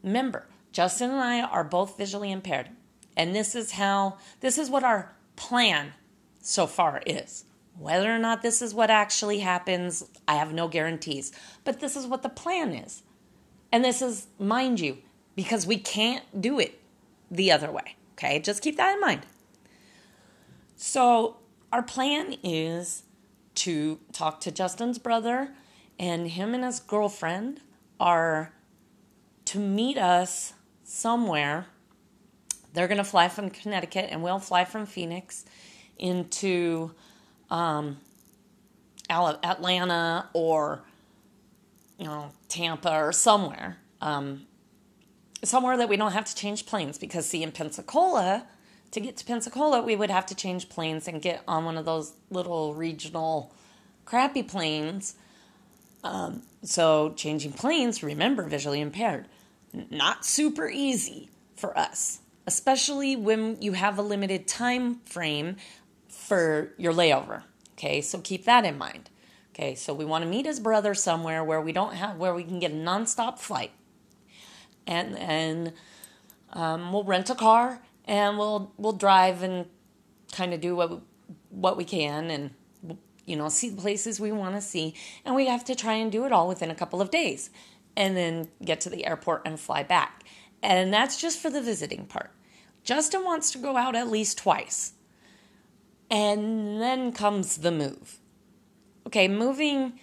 Remember, 0.02 0.48
Justin 0.72 1.12
and 1.12 1.20
I 1.20 1.42
are 1.42 1.64
both 1.64 1.98
visually 1.98 2.32
impaired. 2.32 2.70
And 3.16 3.36
this 3.36 3.56
is 3.56 3.72
how, 3.72 4.18
this 4.42 4.58
is 4.58 4.70
what 4.70 4.84
our 4.84 5.16
plan 5.36 5.94
so 6.42 6.68
far 6.68 7.02
is. 7.06 7.46
Whether 7.78 8.14
or 8.14 8.20
not 8.20 8.42
this 8.42 8.62
is 8.62 8.74
what 8.74 8.90
actually 8.90 9.40
happens, 9.40 10.04
I 10.28 10.36
have 10.36 10.54
no 10.54 10.68
guarantees. 10.68 11.32
But 11.64 11.80
this 11.80 11.96
is 11.96 12.08
what 12.08 12.24
the 12.24 12.30
plan 12.30 12.74
is. 12.74 13.04
And 13.72 13.84
this 13.84 14.02
is, 14.02 14.28
mind 14.40 14.80
you, 14.80 15.00
because 15.36 15.68
we 15.68 15.78
can't 15.78 16.42
do 16.42 16.60
it 16.60 16.80
the 17.30 17.52
other 17.52 17.72
way. 17.72 17.96
Okay, 18.14 18.40
just 18.40 18.64
keep 18.64 18.78
that 18.78 18.96
in 18.96 19.02
mind. 19.02 19.22
So, 20.76 21.38
our 21.72 21.84
plan 21.84 22.36
is 22.44 23.04
to 23.56 24.00
talk 24.12 24.40
to 24.42 24.52
Justin's 24.52 25.00
brother, 25.00 25.50
and 26.00 26.30
him 26.30 26.54
and 26.54 26.64
his 26.64 26.80
girlfriend 26.80 27.62
are 28.00 28.54
to 29.46 29.60
meet 29.60 29.98
us 29.98 30.54
somewhere. 30.88 31.68
They're 32.74 32.88
going 32.88 32.98
to 32.98 33.04
fly 33.04 33.28
from 33.28 33.50
Connecticut, 33.50 34.08
and 34.10 34.24
we'll 34.24 34.40
fly 34.40 34.66
from 34.66 34.86
Phoenix 34.86 35.46
into 35.98 36.92
um, 37.50 37.98
Atlanta 39.10 40.30
or 40.34 40.84
you 41.98 42.06
know 42.06 42.32
Tampa 42.48 42.92
or 42.92 43.12
somewhere, 43.12 43.78
um, 44.02 44.48
somewhere 45.44 45.78
that 45.78 45.90
we 45.90 45.98
don't 45.98 46.14
have 46.14 46.26
to 46.26 46.36
change 46.36 46.66
planes 46.66 46.98
because 46.98 47.28
see 47.28 47.44
in 47.44 47.52
Pensacola, 47.52 48.46
to 48.92 49.00
get 49.00 49.18
to 49.18 49.26
Pensacola 49.26 49.82
we 49.82 49.96
would 49.96 50.10
have 50.10 50.26
to 50.28 50.36
change 50.36 50.70
planes 50.70 51.08
and 51.08 51.22
get 51.22 51.42
on 51.48 51.66
one 51.66 51.78
of 51.78 51.86
those 51.86 52.14
little 52.30 52.74
regional 52.74 53.54
crappy 54.06 54.44
planes. 54.44 55.16
Um, 56.04 56.44
so 56.64 57.14
changing 57.16 57.54
planes, 57.54 58.04
remember 58.04 58.44
visually 58.44 58.80
impaired, 58.80 59.26
not 59.74 60.26
super 60.26 60.70
easy 60.70 61.30
for 61.56 61.78
us, 61.78 62.20
especially 62.46 63.16
when 63.16 63.62
you 63.62 63.74
have 63.74 63.98
a 63.98 64.02
limited 64.02 64.48
time 64.48 65.00
frame 65.06 65.58
for 66.08 66.74
your 66.78 66.94
layover. 66.94 67.44
Okay, 67.74 68.02
so 68.02 68.20
keep 68.20 68.46
that 68.46 68.66
in 68.66 68.78
mind. 68.78 69.10
Okay, 69.54 69.76
so 69.76 69.94
we 69.94 70.06
want 70.06 70.24
to 70.24 70.30
meet 70.30 70.46
his 70.46 70.60
brother 70.60 70.94
somewhere 70.94 71.44
where 71.44 71.62
we 71.62 71.72
don't 71.72 71.96
have 71.96 72.18
where 72.18 72.34
we 72.34 72.44
can 72.44 72.60
get 72.60 72.72
a 72.72 72.76
nonstop 72.76 73.40
flight, 73.40 73.72
and 74.86 75.18
and 75.18 75.74
um, 76.54 76.94
we'll 76.94 77.04
rent 77.04 77.30
a 77.30 77.36
car 77.36 77.82
and 78.06 78.38
we'll 78.38 78.72
we'll 78.78 78.94
drive 78.94 79.44
and 79.44 79.66
kind 80.32 80.54
of 80.54 80.62
do 80.62 80.76
what 80.76 81.02
what 81.50 81.78
we 81.78 81.84
can 81.84 82.30
and 82.30 82.52
you 83.26 83.36
know 83.36 83.50
see 83.50 83.70
the 83.70 83.82
places 83.82 84.20
we 84.20 84.32
want 84.32 84.56
to 84.56 84.62
see, 84.62 84.96
and 85.26 85.36
we 85.36 85.48
have 85.48 85.66
to 85.66 85.76
try 85.76 85.94
and 85.94 86.12
do 86.12 86.26
it 86.26 86.32
all 86.32 86.48
within 86.48 86.72
a 86.72 86.76
couple 86.76 87.02
of 87.02 87.12
days, 87.12 87.50
and 87.98 88.16
then 88.16 88.48
get 88.64 88.80
to 88.82 88.90
the 88.90 89.06
airport 89.06 89.42
and 89.44 89.60
fly 89.60 89.84
back, 89.84 90.24
and 90.64 90.94
that's 90.94 91.20
just 91.20 91.42
for 91.42 91.50
the 91.50 91.62
visiting 91.62 92.06
part. 92.06 92.32
Justin 92.84 93.26
wants 93.26 93.52
to 93.52 93.58
go 93.58 93.76
out 93.76 93.96
at 93.96 94.08
least 94.08 94.38
twice. 94.38 94.94
And 96.10 96.82
then 96.82 97.12
comes 97.12 97.58
the 97.58 97.72
move. 97.72 98.20
Okay, 99.06 99.28
moving, 99.28 100.00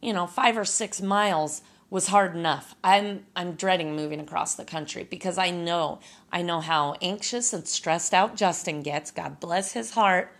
you 0.00 0.12
know, 0.12 0.28
five 0.28 0.56
or 0.56 0.64
six 0.64 1.02
miles 1.02 1.62
was 1.90 2.06
hard 2.08 2.36
enough. 2.36 2.76
I'm 2.84 3.26
I'm 3.34 3.54
dreading 3.54 3.96
moving 3.96 4.20
across 4.20 4.54
the 4.54 4.64
country 4.64 5.02
because 5.02 5.36
I 5.36 5.50
know 5.50 5.98
I 6.30 6.42
know 6.42 6.60
how 6.60 6.94
anxious 7.02 7.52
and 7.52 7.66
stressed 7.66 8.14
out 8.14 8.36
Justin 8.36 8.82
gets. 8.82 9.10
God 9.10 9.40
bless 9.40 9.72
his 9.72 9.92
heart. 9.92 10.30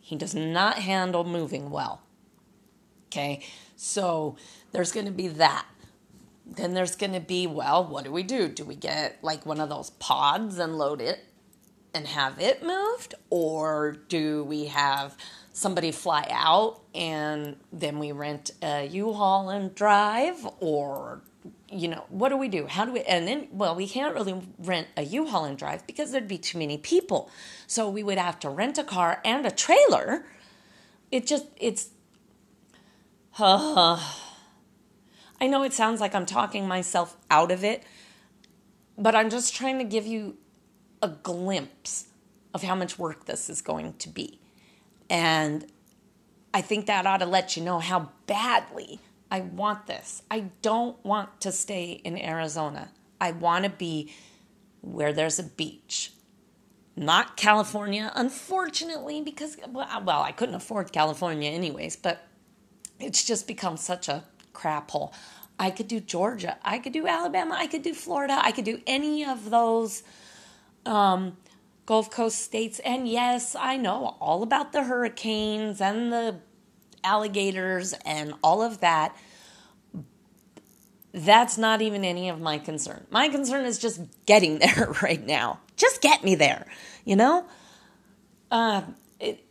He 0.00 0.16
does 0.16 0.34
not 0.34 0.78
handle 0.78 1.24
moving 1.24 1.68
well. 1.68 2.00
Okay? 3.08 3.44
So 3.76 4.36
there's 4.72 4.92
going 4.92 5.06
to 5.06 5.12
be 5.12 5.28
that. 5.28 5.66
Then 6.44 6.74
there's 6.74 6.96
going 6.96 7.12
to 7.12 7.20
be 7.20 7.46
well, 7.46 7.84
what 7.84 8.04
do 8.04 8.12
we 8.12 8.22
do? 8.22 8.48
Do 8.48 8.64
we 8.64 8.74
get 8.74 9.18
like 9.22 9.46
one 9.46 9.60
of 9.60 9.68
those 9.68 9.90
pods 9.90 10.58
and 10.58 10.76
load 10.76 11.00
it 11.00 11.24
and 11.94 12.06
have 12.06 12.38
it 12.40 12.62
moved? 12.62 13.14
Or 13.30 13.96
do 14.08 14.44
we 14.44 14.66
have 14.66 15.16
somebody 15.52 15.92
fly 15.92 16.26
out 16.30 16.80
and 16.94 17.56
then 17.72 17.98
we 17.98 18.12
rent 18.12 18.50
a 18.62 18.86
U-Haul 18.86 19.50
and 19.50 19.74
drive? 19.74 20.46
Or, 20.60 21.22
you 21.70 21.88
know, 21.88 22.04
what 22.08 22.30
do 22.30 22.36
we 22.36 22.48
do? 22.48 22.66
How 22.66 22.84
do 22.84 22.92
we, 22.92 23.02
and 23.02 23.26
then, 23.26 23.48
well, 23.52 23.74
we 23.74 23.88
can't 23.88 24.14
really 24.14 24.40
rent 24.58 24.88
a 24.96 25.02
U-Haul 25.02 25.44
and 25.44 25.56
drive 25.56 25.86
because 25.86 26.10
there'd 26.10 26.28
be 26.28 26.38
too 26.38 26.58
many 26.58 26.78
people. 26.78 27.30
So 27.66 27.88
we 27.88 28.02
would 28.02 28.18
have 28.18 28.38
to 28.40 28.50
rent 28.50 28.78
a 28.78 28.84
car 28.84 29.20
and 29.24 29.46
a 29.46 29.50
trailer. 29.50 30.26
It 31.10 31.26
just, 31.26 31.46
it's, 31.56 31.90
uh, 33.38 34.00
I 35.42 35.48
know 35.48 35.64
it 35.64 35.72
sounds 35.72 36.00
like 36.00 36.14
I'm 36.14 36.24
talking 36.24 36.68
myself 36.68 37.16
out 37.28 37.50
of 37.50 37.64
it, 37.64 37.82
but 38.96 39.16
I'm 39.16 39.28
just 39.28 39.56
trying 39.56 39.78
to 39.78 39.84
give 39.84 40.06
you 40.06 40.36
a 41.02 41.08
glimpse 41.08 42.06
of 42.54 42.62
how 42.62 42.76
much 42.76 42.96
work 42.96 43.24
this 43.24 43.50
is 43.50 43.60
going 43.60 43.94
to 43.94 44.08
be. 44.08 44.38
And 45.10 45.66
I 46.54 46.60
think 46.60 46.86
that 46.86 47.06
ought 47.06 47.16
to 47.16 47.26
let 47.26 47.56
you 47.56 47.64
know 47.64 47.80
how 47.80 48.10
badly 48.28 49.00
I 49.32 49.40
want 49.40 49.88
this. 49.88 50.22
I 50.30 50.50
don't 50.62 51.04
want 51.04 51.40
to 51.40 51.50
stay 51.50 52.00
in 52.04 52.16
Arizona. 52.16 52.92
I 53.20 53.32
want 53.32 53.64
to 53.64 53.70
be 53.70 54.12
where 54.80 55.12
there's 55.12 55.40
a 55.40 55.44
beach. 55.44 56.12
Not 56.94 57.36
California, 57.36 58.12
unfortunately, 58.14 59.22
because, 59.22 59.56
well, 59.68 60.22
I 60.22 60.30
couldn't 60.30 60.54
afford 60.54 60.92
California 60.92 61.50
anyways, 61.50 61.96
but 61.96 62.28
it's 63.00 63.24
just 63.24 63.48
become 63.48 63.76
such 63.76 64.06
a 64.08 64.22
crap 64.52 64.90
hole. 64.90 65.12
I 65.58 65.70
could 65.70 65.88
do 65.88 66.00
Georgia. 66.00 66.58
I 66.62 66.78
could 66.78 66.92
do 66.92 67.06
Alabama. 67.06 67.54
I 67.58 67.66
could 67.66 67.82
do 67.82 67.94
Florida. 67.94 68.38
I 68.42 68.52
could 68.52 68.64
do 68.64 68.80
any 68.86 69.24
of 69.24 69.50
those 69.50 70.02
um, 70.86 71.36
Gulf 71.86 72.10
Coast 72.10 72.38
states. 72.38 72.80
And 72.80 73.06
yes, 73.06 73.54
I 73.54 73.76
know 73.76 74.16
all 74.20 74.42
about 74.42 74.72
the 74.72 74.84
hurricanes 74.84 75.80
and 75.80 76.12
the 76.12 76.40
alligators 77.04 77.92
and 78.04 78.34
all 78.42 78.62
of 78.62 78.80
that. 78.80 79.16
That's 81.12 81.58
not 81.58 81.82
even 81.82 82.04
any 82.04 82.28
of 82.28 82.40
my 82.40 82.58
concern. 82.58 83.06
My 83.10 83.28
concern 83.28 83.64
is 83.64 83.78
just 83.78 84.00
getting 84.26 84.58
there 84.58 84.94
right 85.02 85.24
now. 85.24 85.60
Just 85.76 86.00
get 86.00 86.24
me 86.24 86.34
there, 86.34 86.66
you 87.04 87.16
know? 87.16 87.46
Uh, 88.50 88.82
it, 89.20 89.44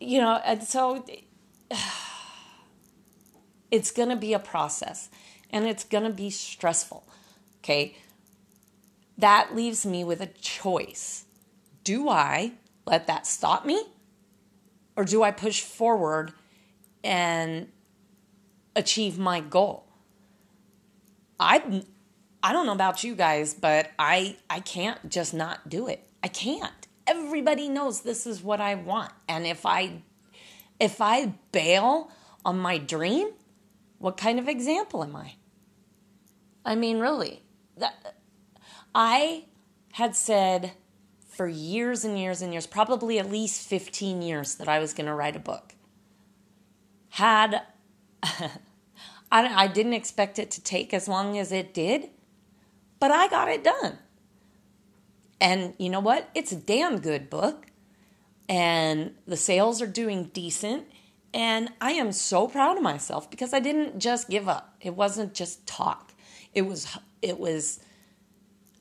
you 0.00 0.20
know, 0.20 0.40
and 0.44 0.62
so 0.62 1.04
it's 3.70 3.90
going 3.90 4.08
to 4.08 4.16
be 4.16 4.32
a 4.32 4.38
process 4.38 5.08
and 5.50 5.66
it's 5.66 5.84
going 5.84 6.04
to 6.04 6.10
be 6.10 6.30
stressful. 6.30 7.06
Okay 7.58 7.96
that 9.18 9.54
leaves 9.54 9.86
me 9.86 10.04
with 10.04 10.20
a 10.20 10.26
choice. 10.26 11.24
Do 11.84 12.08
I 12.08 12.52
let 12.84 13.06
that 13.06 13.26
stop 13.26 13.64
me? 13.64 13.82
Or 14.96 15.04
do 15.04 15.22
I 15.22 15.30
push 15.30 15.62
forward 15.62 16.32
and 17.02 17.68
achieve 18.74 19.18
my 19.18 19.40
goal? 19.40 19.84
I 21.38 21.82
I 22.42 22.52
don't 22.52 22.66
know 22.66 22.72
about 22.72 23.04
you 23.04 23.14
guys, 23.14 23.54
but 23.54 23.90
I 23.98 24.36
I 24.48 24.60
can't 24.60 25.10
just 25.10 25.34
not 25.34 25.68
do 25.68 25.86
it. 25.86 26.08
I 26.22 26.28
can't. 26.28 26.72
Everybody 27.06 27.68
knows 27.68 28.00
this 28.00 28.26
is 28.26 28.42
what 28.42 28.60
I 28.60 28.74
want. 28.74 29.12
And 29.28 29.46
if 29.46 29.64
I 29.64 30.02
if 30.80 31.00
I 31.00 31.34
bail 31.52 32.10
on 32.44 32.58
my 32.58 32.78
dream, 32.78 33.28
what 33.98 34.16
kind 34.16 34.38
of 34.38 34.48
example 34.48 35.02
am 35.02 35.16
I? 35.16 35.34
I 36.64 36.74
mean, 36.74 36.98
really. 36.98 37.42
That 37.76 38.16
I 38.94 39.44
had 39.92 40.16
said 40.16 40.72
for 41.28 41.46
years 41.46 42.04
and 42.04 42.18
years 42.18 42.42
and 42.42 42.52
years, 42.52 42.66
probably 42.66 43.18
at 43.18 43.30
least 43.30 43.68
15 43.68 44.22
years, 44.22 44.54
that 44.56 44.68
I 44.68 44.78
was 44.78 44.94
going 44.94 45.06
to 45.06 45.14
write 45.14 45.36
a 45.36 45.40
book. 45.40 45.74
Had 47.10 47.62
I, 49.30 49.64
I 49.64 49.66
didn't 49.66 49.94
expect 49.94 50.38
it 50.38 50.50
to 50.52 50.62
take 50.62 50.94
as 50.94 51.08
long 51.08 51.38
as 51.38 51.52
it 51.52 51.74
did, 51.74 52.10
but 52.98 53.10
I 53.10 53.28
got 53.28 53.48
it 53.48 53.64
done. 53.64 53.98
And 55.40 55.74
you 55.78 55.90
know 55.90 56.00
what? 56.00 56.30
It's 56.34 56.52
a 56.52 56.56
damn 56.56 57.00
good 57.00 57.28
book, 57.28 57.66
and 58.48 59.14
the 59.26 59.36
sales 59.36 59.82
are 59.82 59.86
doing 59.86 60.30
decent. 60.32 60.86
And 61.36 61.68
I 61.82 61.92
am 61.92 62.12
so 62.12 62.48
proud 62.48 62.78
of 62.78 62.82
myself 62.82 63.30
because 63.30 63.52
I 63.52 63.60
didn't 63.60 63.98
just 63.98 64.30
give 64.30 64.48
up. 64.48 64.74
It 64.80 64.94
wasn't 64.94 65.34
just 65.34 65.66
talk. 65.66 66.14
It 66.54 66.62
was 66.62 66.96
it 67.20 67.38
was 67.38 67.78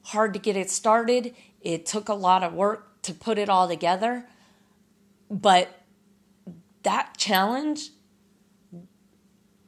hard 0.04 0.32
to 0.34 0.40
get 0.40 0.56
it 0.56 0.70
started. 0.70 1.36
It 1.60 1.86
took 1.86 2.08
a 2.08 2.14
lot 2.14 2.44
of 2.44 2.54
work 2.54 3.02
to 3.02 3.14
put 3.14 3.38
it 3.38 3.50
all 3.50 3.68
together. 3.68 4.26
But 5.30 5.82
that 6.84 7.18
challenge, 7.18 7.90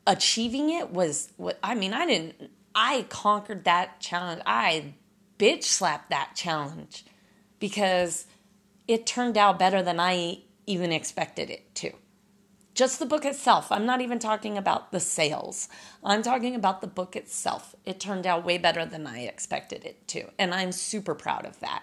achieving 0.05 0.69
it 0.69 0.89
was 0.89 1.33
what 1.35 1.59
I 1.61 1.75
mean, 1.75 1.93
I 1.93 2.05
didn't, 2.05 2.51
I 2.73 3.05
conquered 3.09 3.65
that 3.65 3.99
challenge. 3.99 4.43
I 4.45 4.93
bitch 5.37 5.63
slapped 5.63 6.09
that 6.11 6.35
challenge 6.35 7.03
because 7.59 8.27
it 8.87 9.05
turned 9.05 9.37
out 9.37 9.59
better 9.59 9.83
than 9.83 9.99
I 9.99 10.43
even 10.65 10.93
expected 10.93 11.49
it 11.49 11.75
to. 11.75 11.91
Just 12.77 12.99
the 12.99 13.07
book 13.07 13.25
itself. 13.25 13.71
I'm 13.71 13.87
not 13.87 14.01
even 14.01 14.19
talking 14.19 14.55
about 14.55 14.91
the 14.91 14.99
sales. 14.99 15.67
I'm 16.03 16.21
talking 16.21 16.53
about 16.53 16.79
the 16.79 16.85
book 16.85 17.15
itself. 17.15 17.73
It 17.85 17.99
turned 17.99 18.27
out 18.27 18.45
way 18.45 18.59
better 18.59 18.85
than 18.85 19.07
I 19.07 19.21
expected 19.21 19.83
it 19.83 20.07
to. 20.09 20.25
And 20.37 20.53
I'm 20.53 20.71
super 20.71 21.15
proud 21.15 21.47
of 21.47 21.59
that. 21.59 21.81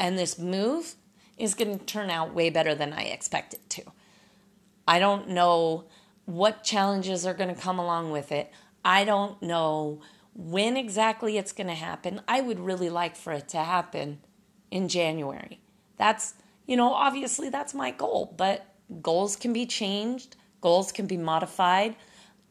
And 0.00 0.18
this 0.18 0.38
move 0.38 0.94
is 1.36 1.52
going 1.52 1.78
to 1.78 1.84
turn 1.84 2.08
out 2.08 2.32
way 2.32 2.48
better 2.48 2.74
than 2.74 2.94
I 2.94 3.02
expected 3.02 3.60
it 3.60 3.68
to. 3.68 3.82
I 4.88 5.00
don't 5.00 5.28
know 5.28 5.84
what 6.24 6.64
challenges 6.64 7.26
are 7.26 7.34
going 7.34 7.54
to 7.54 7.60
come 7.60 7.78
along 7.78 8.10
with 8.10 8.32
it. 8.32 8.50
I 8.82 9.04
don't 9.04 9.42
know 9.42 10.00
when 10.34 10.78
exactly 10.78 11.36
it's 11.36 11.52
going 11.52 11.66
to 11.66 11.74
happen. 11.74 12.22
I 12.26 12.40
would 12.40 12.58
really 12.58 12.88
like 12.88 13.16
for 13.16 13.34
it 13.34 13.50
to 13.50 13.58
happen 13.58 14.20
in 14.70 14.88
January. 14.88 15.60
That's, 15.98 16.32
you 16.66 16.78
know, 16.78 16.94
obviously 16.94 17.50
that's 17.50 17.74
my 17.74 17.90
goal, 17.90 18.32
but 18.34 18.72
goals 19.02 19.36
can 19.36 19.52
be 19.52 19.66
changed, 19.66 20.36
goals 20.60 20.92
can 20.92 21.06
be 21.06 21.16
modified, 21.16 21.96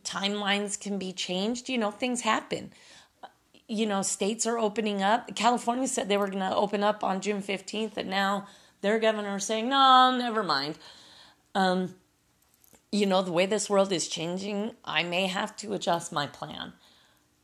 timelines 0.03 0.79
can 0.79 0.97
be 0.97 1.11
changed, 1.11 1.69
you 1.69 1.77
know, 1.77 1.91
things 1.91 2.21
happen. 2.21 2.71
You 3.67 3.87
know, 3.87 4.03
states 4.03 4.45
are 4.45 4.59
opening 4.59 5.01
up. 5.01 5.35
California 5.35 5.87
said 5.87 6.07
they 6.07 6.17
were 6.17 6.27
going 6.27 6.39
to 6.39 6.55
open 6.55 6.83
up 6.83 7.03
on 7.03 7.21
June 7.21 7.41
15th, 7.41 7.97
and 7.97 8.09
now 8.09 8.47
their 8.81 8.99
governor 8.99 9.37
is 9.37 9.45
saying, 9.45 9.69
no, 9.69 10.15
never 10.17 10.43
mind. 10.43 10.77
Um, 11.55 11.95
you 12.91 13.05
know, 13.05 13.21
the 13.21 13.31
way 13.31 13.45
this 13.45 13.69
world 13.69 13.91
is 13.91 14.07
changing, 14.07 14.75
I 14.85 15.03
may 15.03 15.27
have 15.27 15.55
to 15.57 15.73
adjust 15.73 16.11
my 16.11 16.27
plan. 16.27 16.73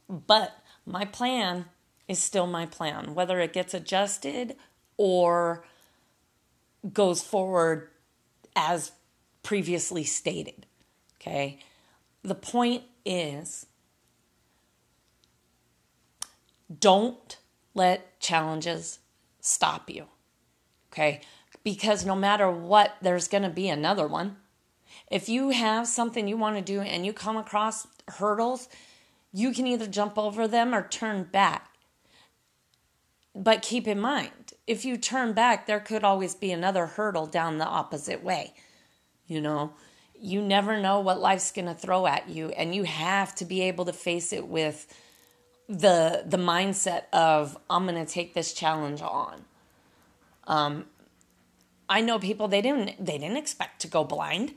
But 0.07 0.55
my 0.85 1.05
plan 1.05 1.65
is 2.07 2.19
still 2.19 2.45
my 2.45 2.65
plan, 2.65 3.15
whether 3.15 3.39
it 3.39 3.53
gets 3.53 3.73
adjusted 3.73 4.55
or 4.97 5.65
goes 6.93 7.23
forward 7.23 7.89
as 8.55 8.91
previously 9.43 10.03
stated. 10.03 10.65
Okay. 11.19 11.59
The 12.23 12.35
point 12.35 12.83
is 13.05 13.65
don't 16.79 17.37
let 17.73 18.19
challenges 18.19 18.99
stop 19.39 19.89
you. 19.89 20.05
Okay. 20.91 21.21
Because 21.63 22.05
no 22.05 22.15
matter 22.15 22.49
what, 22.49 22.95
there's 23.01 23.27
going 23.27 23.43
to 23.43 23.49
be 23.49 23.69
another 23.69 24.07
one. 24.07 24.37
If 25.09 25.29
you 25.29 25.49
have 25.49 25.87
something 25.87 26.27
you 26.27 26.37
want 26.37 26.55
to 26.55 26.61
do 26.61 26.81
and 26.81 27.05
you 27.05 27.13
come 27.13 27.37
across 27.37 27.87
hurdles, 28.07 28.67
you 29.33 29.53
can 29.53 29.67
either 29.67 29.87
jump 29.87 30.17
over 30.17 30.47
them 30.47 30.73
or 30.73 30.87
turn 30.87 31.23
back. 31.23 31.69
But 33.33 33.61
keep 33.61 33.87
in 33.87 33.99
mind, 33.99 34.53
if 34.71 34.85
you 34.85 34.95
turn 34.95 35.33
back, 35.33 35.65
there 35.67 35.81
could 35.81 36.05
always 36.05 36.33
be 36.33 36.49
another 36.49 36.85
hurdle 36.85 37.25
down 37.25 37.57
the 37.57 37.65
opposite 37.65 38.23
way. 38.23 38.53
You 39.27 39.41
know, 39.41 39.73
you 40.17 40.41
never 40.41 40.79
know 40.79 41.01
what 41.01 41.19
life's 41.19 41.51
going 41.51 41.67
to 41.67 41.73
throw 41.73 42.07
at 42.07 42.29
you 42.29 42.51
and 42.51 42.73
you 42.73 42.83
have 42.85 43.35
to 43.35 43.45
be 43.45 43.63
able 43.63 43.83
to 43.83 43.91
face 43.91 44.31
it 44.31 44.47
with 44.47 44.87
the 45.67 46.23
the 46.25 46.37
mindset 46.37 47.03
of 47.11 47.57
I'm 47.69 47.85
going 47.85 48.03
to 48.03 48.09
take 48.09 48.33
this 48.33 48.53
challenge 48.53 49.01
on. 49.01 49.43
Um 50.47 50.85
I 51.89 51.99
know 51.99 52.17
people 52.17 52.47
they 52.47 52.61
didn't 52.61 53.03
they 53.03 53.17
didn't 53.17 53.37
expect 53.37 53.81
to 53.81 53.89
go 53.89 54.05
blind. 54.05 54.53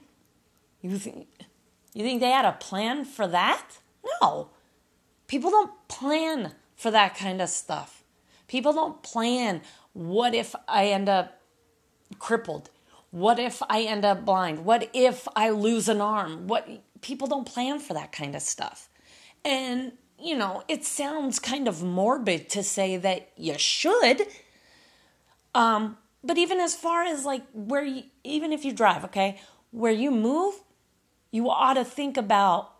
You 0.80 0.96
think 0.96 1.26
you 1.92 2.04
think 2.04 2.20
they 2.20 2.30
had 2.30 2.44
a 2.44 2.52
plan 2.52 3.04
for 3.04 3.26
that? 3.26 3.78
No. 4.20 4.50
People 5.26 5.50
don't 5.50 5.72
plan 5.88 6.52
for 6.76 6.92
that 6.92 7.16
kind 7.16 7.42
of 7.42 7.48
stuff. 7.48 8.03
People 8.46 8.72
don't 8.72 9.02
plan 9.02 9.62
what 9.92 10.34
if 10.34 10.54
I 10.68 10.86
end 10.86 11.08
up 11.08 11.40
crippled? 12.18 12.70
What 13.10 13.38
if 13.38 13.62
I 13.68 13.82
end 13.82 14.04
up 14.04 14.24
blind? 14.24 14.64
What 14.64 14.90
if 14.92 15.28
I 15.36 15.50
lose 15.50 15.88
an 15.88 16.00
arm? 16.00 16.48
What 16.48 16.68
people 17.00 17.28
don't 17.28 17.46
plan 17.46 17.78
for 17.78 17.94
that 17.94 18.10
kind 18.10 18.34
of 18.34 18.42
stuff. 18.42 18.88
And 19.44 19.92
you 20.18 20.36
know, 20.36 20.62
it 20.68 20.84
sounds 20.84 21.38
kind 21.38 21.68
of 21.68 21.82
morbid 21.82 22.48
to 22.50 22.62
say 22.62 22.96
that 22.96 23.30
you 23.36 23.58
should. 23.58 24.22
Um, 25.54 25.98
but 26.22 26.38
even 26.38 26.60
as 26.60 26.74
far 26.74 27.02
as 27.04 27.24
like 27.24 27.42
where 27.52 27.84
you, 27.84 28.04
even 28.24 28.52
if 28.52 28.64
you 28.64 28.72
drive, 28.72 29.04
okay, 29.04 29.40
where 29.70 29.92
you 29.92 30.10
move, 30.10 30.54
you 31.30 31.50
ought 31.50 31.74
to 31.74 31.84
think 31.84 32.16
about 32.16 32.72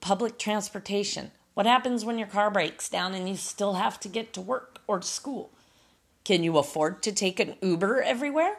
public 0.00 0.38
transportation. 0.38 1.30
What 1.54 1.66
happens 1.66 2.04
when 2.04 2.18
your 2.18 2.26
car 2.26 2.50
breaks 2.50 2.88
down 2.88 3.14
and 3.14 3.28
you 3.28 3.36
still 3.36 3.74
have 3.74 4.00
to 4.00 4.08
get 4.08 4.32
to 4.32 4.40
work 4.40 4.73
or 4.86 5.02
school? 5.02 5.50
Can 6.24 6.42
you 6.42 6.58
afford 6.58 7.02
to 7.02 7.12
take 7.12 7.38
an 7.40 7.56
Uber 7.60 8.02
everywhere? 8.02 8.56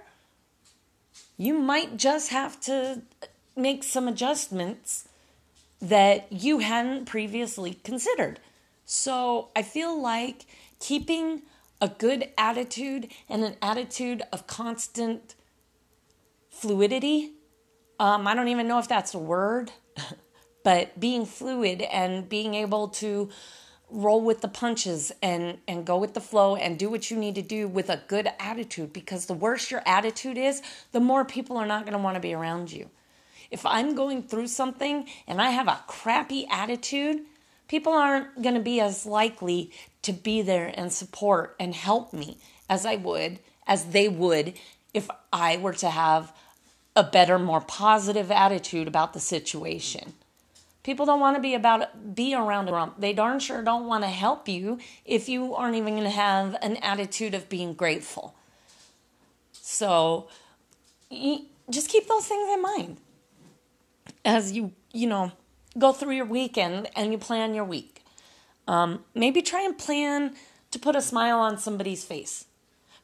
You 1.38 1.58
might 1.58 1.98
just 1.98 2.30
have 2.30 2.60
to 2.62 3.02
make 3.56 3.84
some 3.84 4.08
adjustments 4.08 5.08
that 5.82 6.32
you 6.32 6.60
hadn't 6.60 7.06
previously 7.06 7.76
considered. 7.84 8.40
So 8.86 9.50
I 9.56 9.62
feel 9.62 10.00
like 10.00 10.46
keeping 10.80 11.42
a 11.82 11.88
good 11.88 12.30
attitude 12.38 13.10
and 13.30 13.44
an 13.44 13.56
attitude 13.62 14.24
of 14.32 14.48
constant 14.48 15.36
fluidity. 16.50 17.32
Um, 18.00 18.28
I 18.28 18.36
don't 18.36 18.48
even 18.48 18.68
know 18.68 18.80
if 18.80 18.88
that's 18.88 19.14
a 19.14 19.20
word. 19.20 19.72
but 20.66 21.00
being 21.00 21.28
fluid 21.28 21.84
and 21.84 22.28
being 22.28 22.56
able 22.56 22.88
to 22.88 23.30
roll 23.90 24.22
with 24.22 24.42
the 24.42 24.48
punches 24.48 25.12
and 25.22 25.58
and 25.68 25.86
go 25.86 25.98
with 25.98 26.14
the 26.14 26.22
flow 26.22 26.56
and 26.56 26.80
do 26.80 26.90
what 26.90 27.12
you 27.12 27.18
need 27.18 27.36
to 27.36 27.42
do 27.42 27.68
with 27.68 27.90
a 27.90 28.02
good 28.08 28.28
attitude 28.40 28.92
because 28.92 29.26
the 29.26 29.34
worse 29.34 29.70
your 29.70 29.82
attitude 29.86 30.38
is 30.38 30.62
the 30.92 31.00
more 31.00 31.24
people 31.24 31.58
are 31.58 31.68
not 31.68 31.84
going 31.84 31.94
to 31.94 32.04
want 32.04 32.16
to 32.16 32.22
be 32.22 32.34
around 32.34 32.72
you. 32.72 32.90
If 33.52 33.66
i'm 33.66 33.96
going 33.96 34.24
through 34.24 34.48
something 34.48 35.08
and 35.28 35.42
i 35.42 35.52
have 35.52 35.68
a 35.68 35.84
crappy 35.88 36.48
attitude 36.50 37.22
people 37.68 37.94
aren't 37.94 38.42
going 38.42 38.56
to 38.56 38.62
be 38.62 38.80
as 38.80 39.06
likely 39.06 39.72
to 40.02 40.12
be 40.14 40.42
there 40.42 40.74
and 40.76 40.92
support 40.92 41.56
and 41.60 41.74
help 41.74 42.12
me 42.12 42.38
as 42.70 42.86
i 42.86 42.96
would 42.96 43.40
as 43.68 43.86
they 43.86 44.08
would 44.10 44.54
if 44.94 45.10
i 45.32 45.58
were 45.58 45.74
to 45.74 45.90
have 45.90 46.34
a 46.96 47.04
better 47.04 47.38
more 47.38 47.62
positive 47.62 48.32
attitude 48.32 48.88
about 48.88 49.14
the 49.14 49.20
situation 49.20 50.14
People 50.86 51.08
don't 51.08 51.20
want 51.20 51.36
to 51.36 51.42
be 51.42 51.56
about 51.56 52.14
be 52.14 52.36
around 52.36 52.68
a 52.68 52.72
grump. 52.72 53.02
They 53.02 53.12
darn 53.12 53.40
sure 53.40 53.64
don't 53.64 53.88
want 53.88 54.04
to 54.04 54.08
help 54.08 54.48
you 54.48 54.78
if 55.04 55.28
you 55.28 55.56
aren't 55.56 55.76
even 55.76 55.96
going 55.96 56.04
to 56.04 56.12
have 56.12 56.56
an 56.62 56.78
attitude 56.78 57.34
of 57.34 57.50
being 57.50 57.74
grateful. 57.74 58.36
So 59.52 60.28
just 61.72 61.90
keep 61.90 62.08
those 62.08 62.28
things 62.28 62.48
in 62.54 62.62
mind 62.62 62.98
as 64.24 64.52
you 64.52 64.74
you 64.94 65.08
know 65.08 65.32
go 65.76 65.92
through 65.92 66.14
your 66.14 66.26
weekend 66.26 66.88
and 66.96 67.12
you 67.12 67.18
plan 67.18 67.56
your 67.56 67.66
week. 67.66 68.04
Um, 68.68 69.06
maybe 69.16 69.42
try 69.42 69.64
and 69.64 69.76
plan 69.76 70.36
to 70.70 70.78
put 70.78 70.96
a 70.96 71.02
smile 71.02 71.40
on 71.40 71.58
somebody's 71.58 72.04
face. 72.04 72.46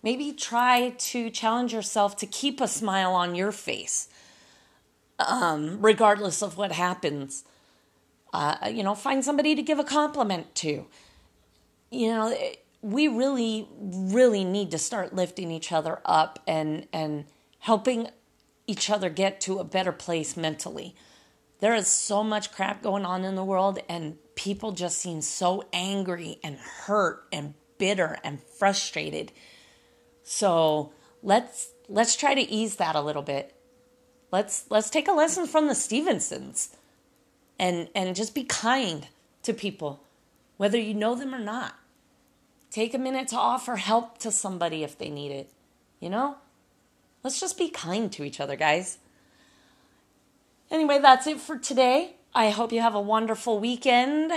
Maybe 0.03 0.33
try 0.33 0.93
to 0.99 1.31
challenge 1.31 1.73
yourself 1.73 2.15
to 2.17 2.27
keep 2.27 2.61
a 2.61 2.67
smile 2.67 3.13
on 3.13 3.33
your 3.33 3.51
face, 3.51 4.07
um, 5.17 5.81
regardless 5.81 6.43
of 6.43 6.57
what 6.57 6.73
happens. 6.73 7.43
Uh, 8.33 8.69
you 8.71 8.83
know, 8.83 8.95
find 8.95 9.23
somebody 9.23 9.55
to 9.55 9.61
give 9.61 9.79
a 9.79 9.83
compliment 9.83 10.53
to. 10.55 10.85
You 11.89 12.07
know, 12.07 12.37
we 12.81 13.07
really, 13.07 13.67
really 13.79 14.43
need 14.43 14.71
to 14.71 14.77
start 14.77 15.13
lifting 15.13 15.51
each 15.51 15.71
other 15.71 15.99
up 16.05 16.39
and 16.47 16.87
and 16.93 17.25
helping 17.59 18.07
each 18.67 18.89
other 18.89 19.09
get 19.09 19.41
to 19.41 19.59
a 19.59 19.63
better 19.63 19.91
place 19.91 20.37
mentally. 20.37 20.95
There 21.59 21.75
is 21.75 21.87
so 21.87 22.23
much 22.23 22.51
crap 22.51 22.81
going 22.81 23.05
on 23.05 23.23
in 23.23 23.35
the 23.35 23.43
world, 23.43 23.79
and 23.87 24.17
people 24.35 24.71
just 24.71 24.97
seem 24.97 25.21
so 25.21 25.65
angry 25.73 26.39
and 26.43 26.57
hurt 26.57 27.27
and 27.31 27.53
bitter 27.77 28.17
and 28.23 28.41
frustrated. 28.41 29.31
So 30.23 30.93
let's 31.21 31.71
let's 31.89 32.15
try 32.15 32.33
to 32.33 32.41
ease 32.41 32.77
that 32.77 32.95
a 32.95 33.01
little 33.01 33.21
bit. 33.21 33.53
Let's 34.31 34.65
let's 34.69 34.89
take 34.89 35.07
a 35.07 35.13
lesson 35.13 35.45
from 35.45 35.67
the 35.67 35.75
Stevensons 35.75 36.75
and 37.61 37.87
and 37.95 38.13
just 38.13 38.35
be 38.35 38.43
kind 38.43 39.07
to 39.43 39.53
people 39.53 40.03
whether 40.57 40.77
you 40.77 40.93
know 40.93 41.15
them 41.15 41.33
or 41.33 41.39
not. 41.39 41.75
Take 42.69 42.93
a 42.93 42.99
minute 42.99 43.29
to 43.29 43.37
offer 43.37 43.77
help 43.77 44.17
to 44.19 44.31
somebody 44.31 44.83
if 44.83 44.97
they 44.97 45.09
need 45.09 45.31
it 45.31 45.49
you 46.01 46.09
know? 46.09 46.35
Let's 47.23 47.39
just 47.39 47.57
be 47.57 47.69
kind 47.69 48.11
to 48.11 48.25
each 48.25 48.41
other 48.41 48.57
guys. 48.57 48.97
Anyway 50.69 50.99
that's 50.99 51.27
it 51.27 51.39
for 51.39 51.57
today. 51.57 52.15
I 52.35 52.49
hope 52.49 52.73
you 52.73 52.81
have 52.81 52.95
a 52.95 53.01
wonderful 53.01 53.59
weekend. 53.59 54.33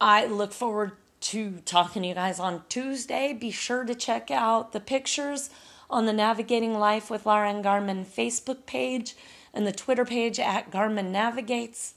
I 0.00 0.26
look 0.26 0.52
forward 0.52 0.92
to 1.20 1.60
talking 1.64 2.02
to 2.02 2.08
you 2.08 2.14
guys 2.14 2.38
on 2.38 2.62
tuesday. 2.68 3.32
Be 3.32 3.50
sure 3.50 3.84
to 3.84 3.94
check 3.94 4.30
out 4.30 4.72
the 4.72 4.80
pictures 4.80 5.50
on 5.88 6.06
the 6.06 6.12
navigating 6.12 6.78
life 6.78 7.10
with 7.10 7.26
lauren 7.26 7.64
Garmin 7.64 8.06
facebook 8.06 8.64
page 8.64 9.16
and 9.52 9.66
the 9.66 9.72
twitter 9.72 10.04
page 10.04 10.38
at 10.38 10.70
Garmin 10.70 11.10
navigates 11.10 11.94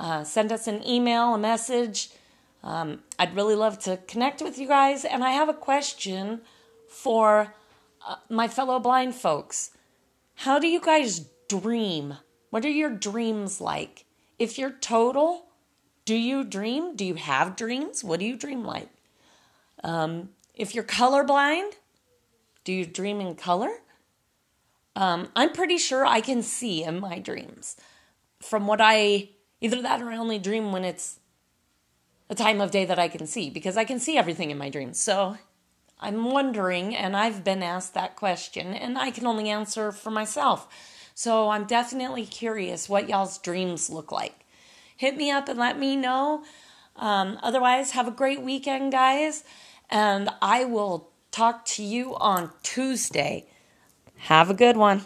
uh, 0.00 0.24
send 0.24 0.50
us 0.50 0.66
an 0.66 0.82
email, 0.86 1.34
a 1.34 1.38
message. 1.38 2.08
Um, 2.64 3.00
I'd 3.18 3.36
really 3.36 3.54
love 3.54 3.78
to 3.80 3.98
connect 4.08 4.40
with 4.40 4.58
you 4.58 4.66
guys. 4.66 5.04
And 5.04 5.22
I 5.22 5.32
have 5.32 5.50
a 5.50 5.54
question 5.54 6.40
for 6.88 7.54
uh, 8.08 8.16
my 8.30 8.48
fellow 8.48 8.80
blind 8.80 9.14
folks. 9.14 9.72
How 10.36 10.58
do 10.58 10.66
you 10.66 10.80
guys 10.80 11.26
dream? 11.48 12.14
What 12.48 12.64
are 12.64 12.70
your 12.70 12.88
dreams 12.88 13.60
like? 13.60 14.06
If 14.38 14.58
you're 14.58 14.72
total, 14.72 15.44
do 16.06 16.14
you 16.14 16.44
dream? 16.44 16.96
Do 16.96 17.04
you 17.04 17.16
have 17.16 17.54
dreams? 17.54 18.02
What 18.02 18.20
do 18.20 18.26
you 18.26 18.36
dream 18.36 18.64
like? 18.64 18.88
Um, 19.84 20.30
if 20.54 20.74
you're 20.74 20.82
colorblind, 20.82 21.72
do 22.64 22.72
you 22.72 22.86
dream 22.86 23.20
in 23.20 23.34
color? 23.34 23.70
Um, 24.96 25.28
I'm 25.36 25.52
pretty 25.52 25.76
sure 25.76 26.06
I 26.06 26.22
can 26.22 26.42
see 26.42 26.84
in 26.84 27.00
my 27.00 27.18
dreams. 27.18 27.76
From 28.40 28.66
what 28.66 28.80
I 28.80 29.28
either 29.60 29.82
that 29.82 30.02
or 30.02 30.10
I 30.10 30.16
only 30.16 30.38
dream 30.38 30.72
when 30.72 30.84
it's 30.84 31.18
a 32.28 32.34
time 32.34 32.60
of 32.60 32.70
day 32.70 32.84
that 32.84 32.98
I 32.98 33.08
can 33.08 33.26
see 33.26 33.50
because 33.50 33.76
I 33.76 33.84
can 33.84 33.98
see 33.98 34.16
everything 34.16 34.50
in 34.50 34.58
my 34.58 34.70
dreams. 34.70 34.98
So 34.98 35.36
I'm 36.00 36.24
wondering, 36.24 36.96
and 36.96 37.16
I've 37.16 37.44
been 37.44 37.62
asked 37.62 37.94
that 37.94 38.16
question, 38.16 38.68
and 38.68 38.96
I 38.96 39.10
can 39.10 39.26
only 39.26 39.50
answer 39.50 39.92
for 39.92 40.10
myself. 40.10 40.66
So 41.14 41.50
I'm 41.50 41.64
definitely 41.64 42.24
curious 42.24 42.88
what 42.88 43.08
y'all's 43.08 43.36
dreams 43.38 43.90
look 43.90 44.10
like. 44.10 44.46
Hit 44.96 45.16
me 45.16 45.30
up 45.30 45.48
and 45.48 45.58
let 45.58 45.78
me 45.78 45.96
know. 45.96 46.44
Um, 46.96 47.38
otherwise, 47.42 47.90
have 47.90 48.08
a 48.08 48.12
great 48.12 48.42
weekend, 48.42 48.92
guys, 48.92 49.44
and 49.90 50.30
I 50.40 50.64
will 50.64 51.10
talk 51.30 51.64
to 51.66 51.82
you 51.82 52.16
on 52.16 52.50
Tuesday. 52.62 53.46
Have 54.16 54.50
a 54.50 54.54
good 54.54 54.76
one. 54.76 55.02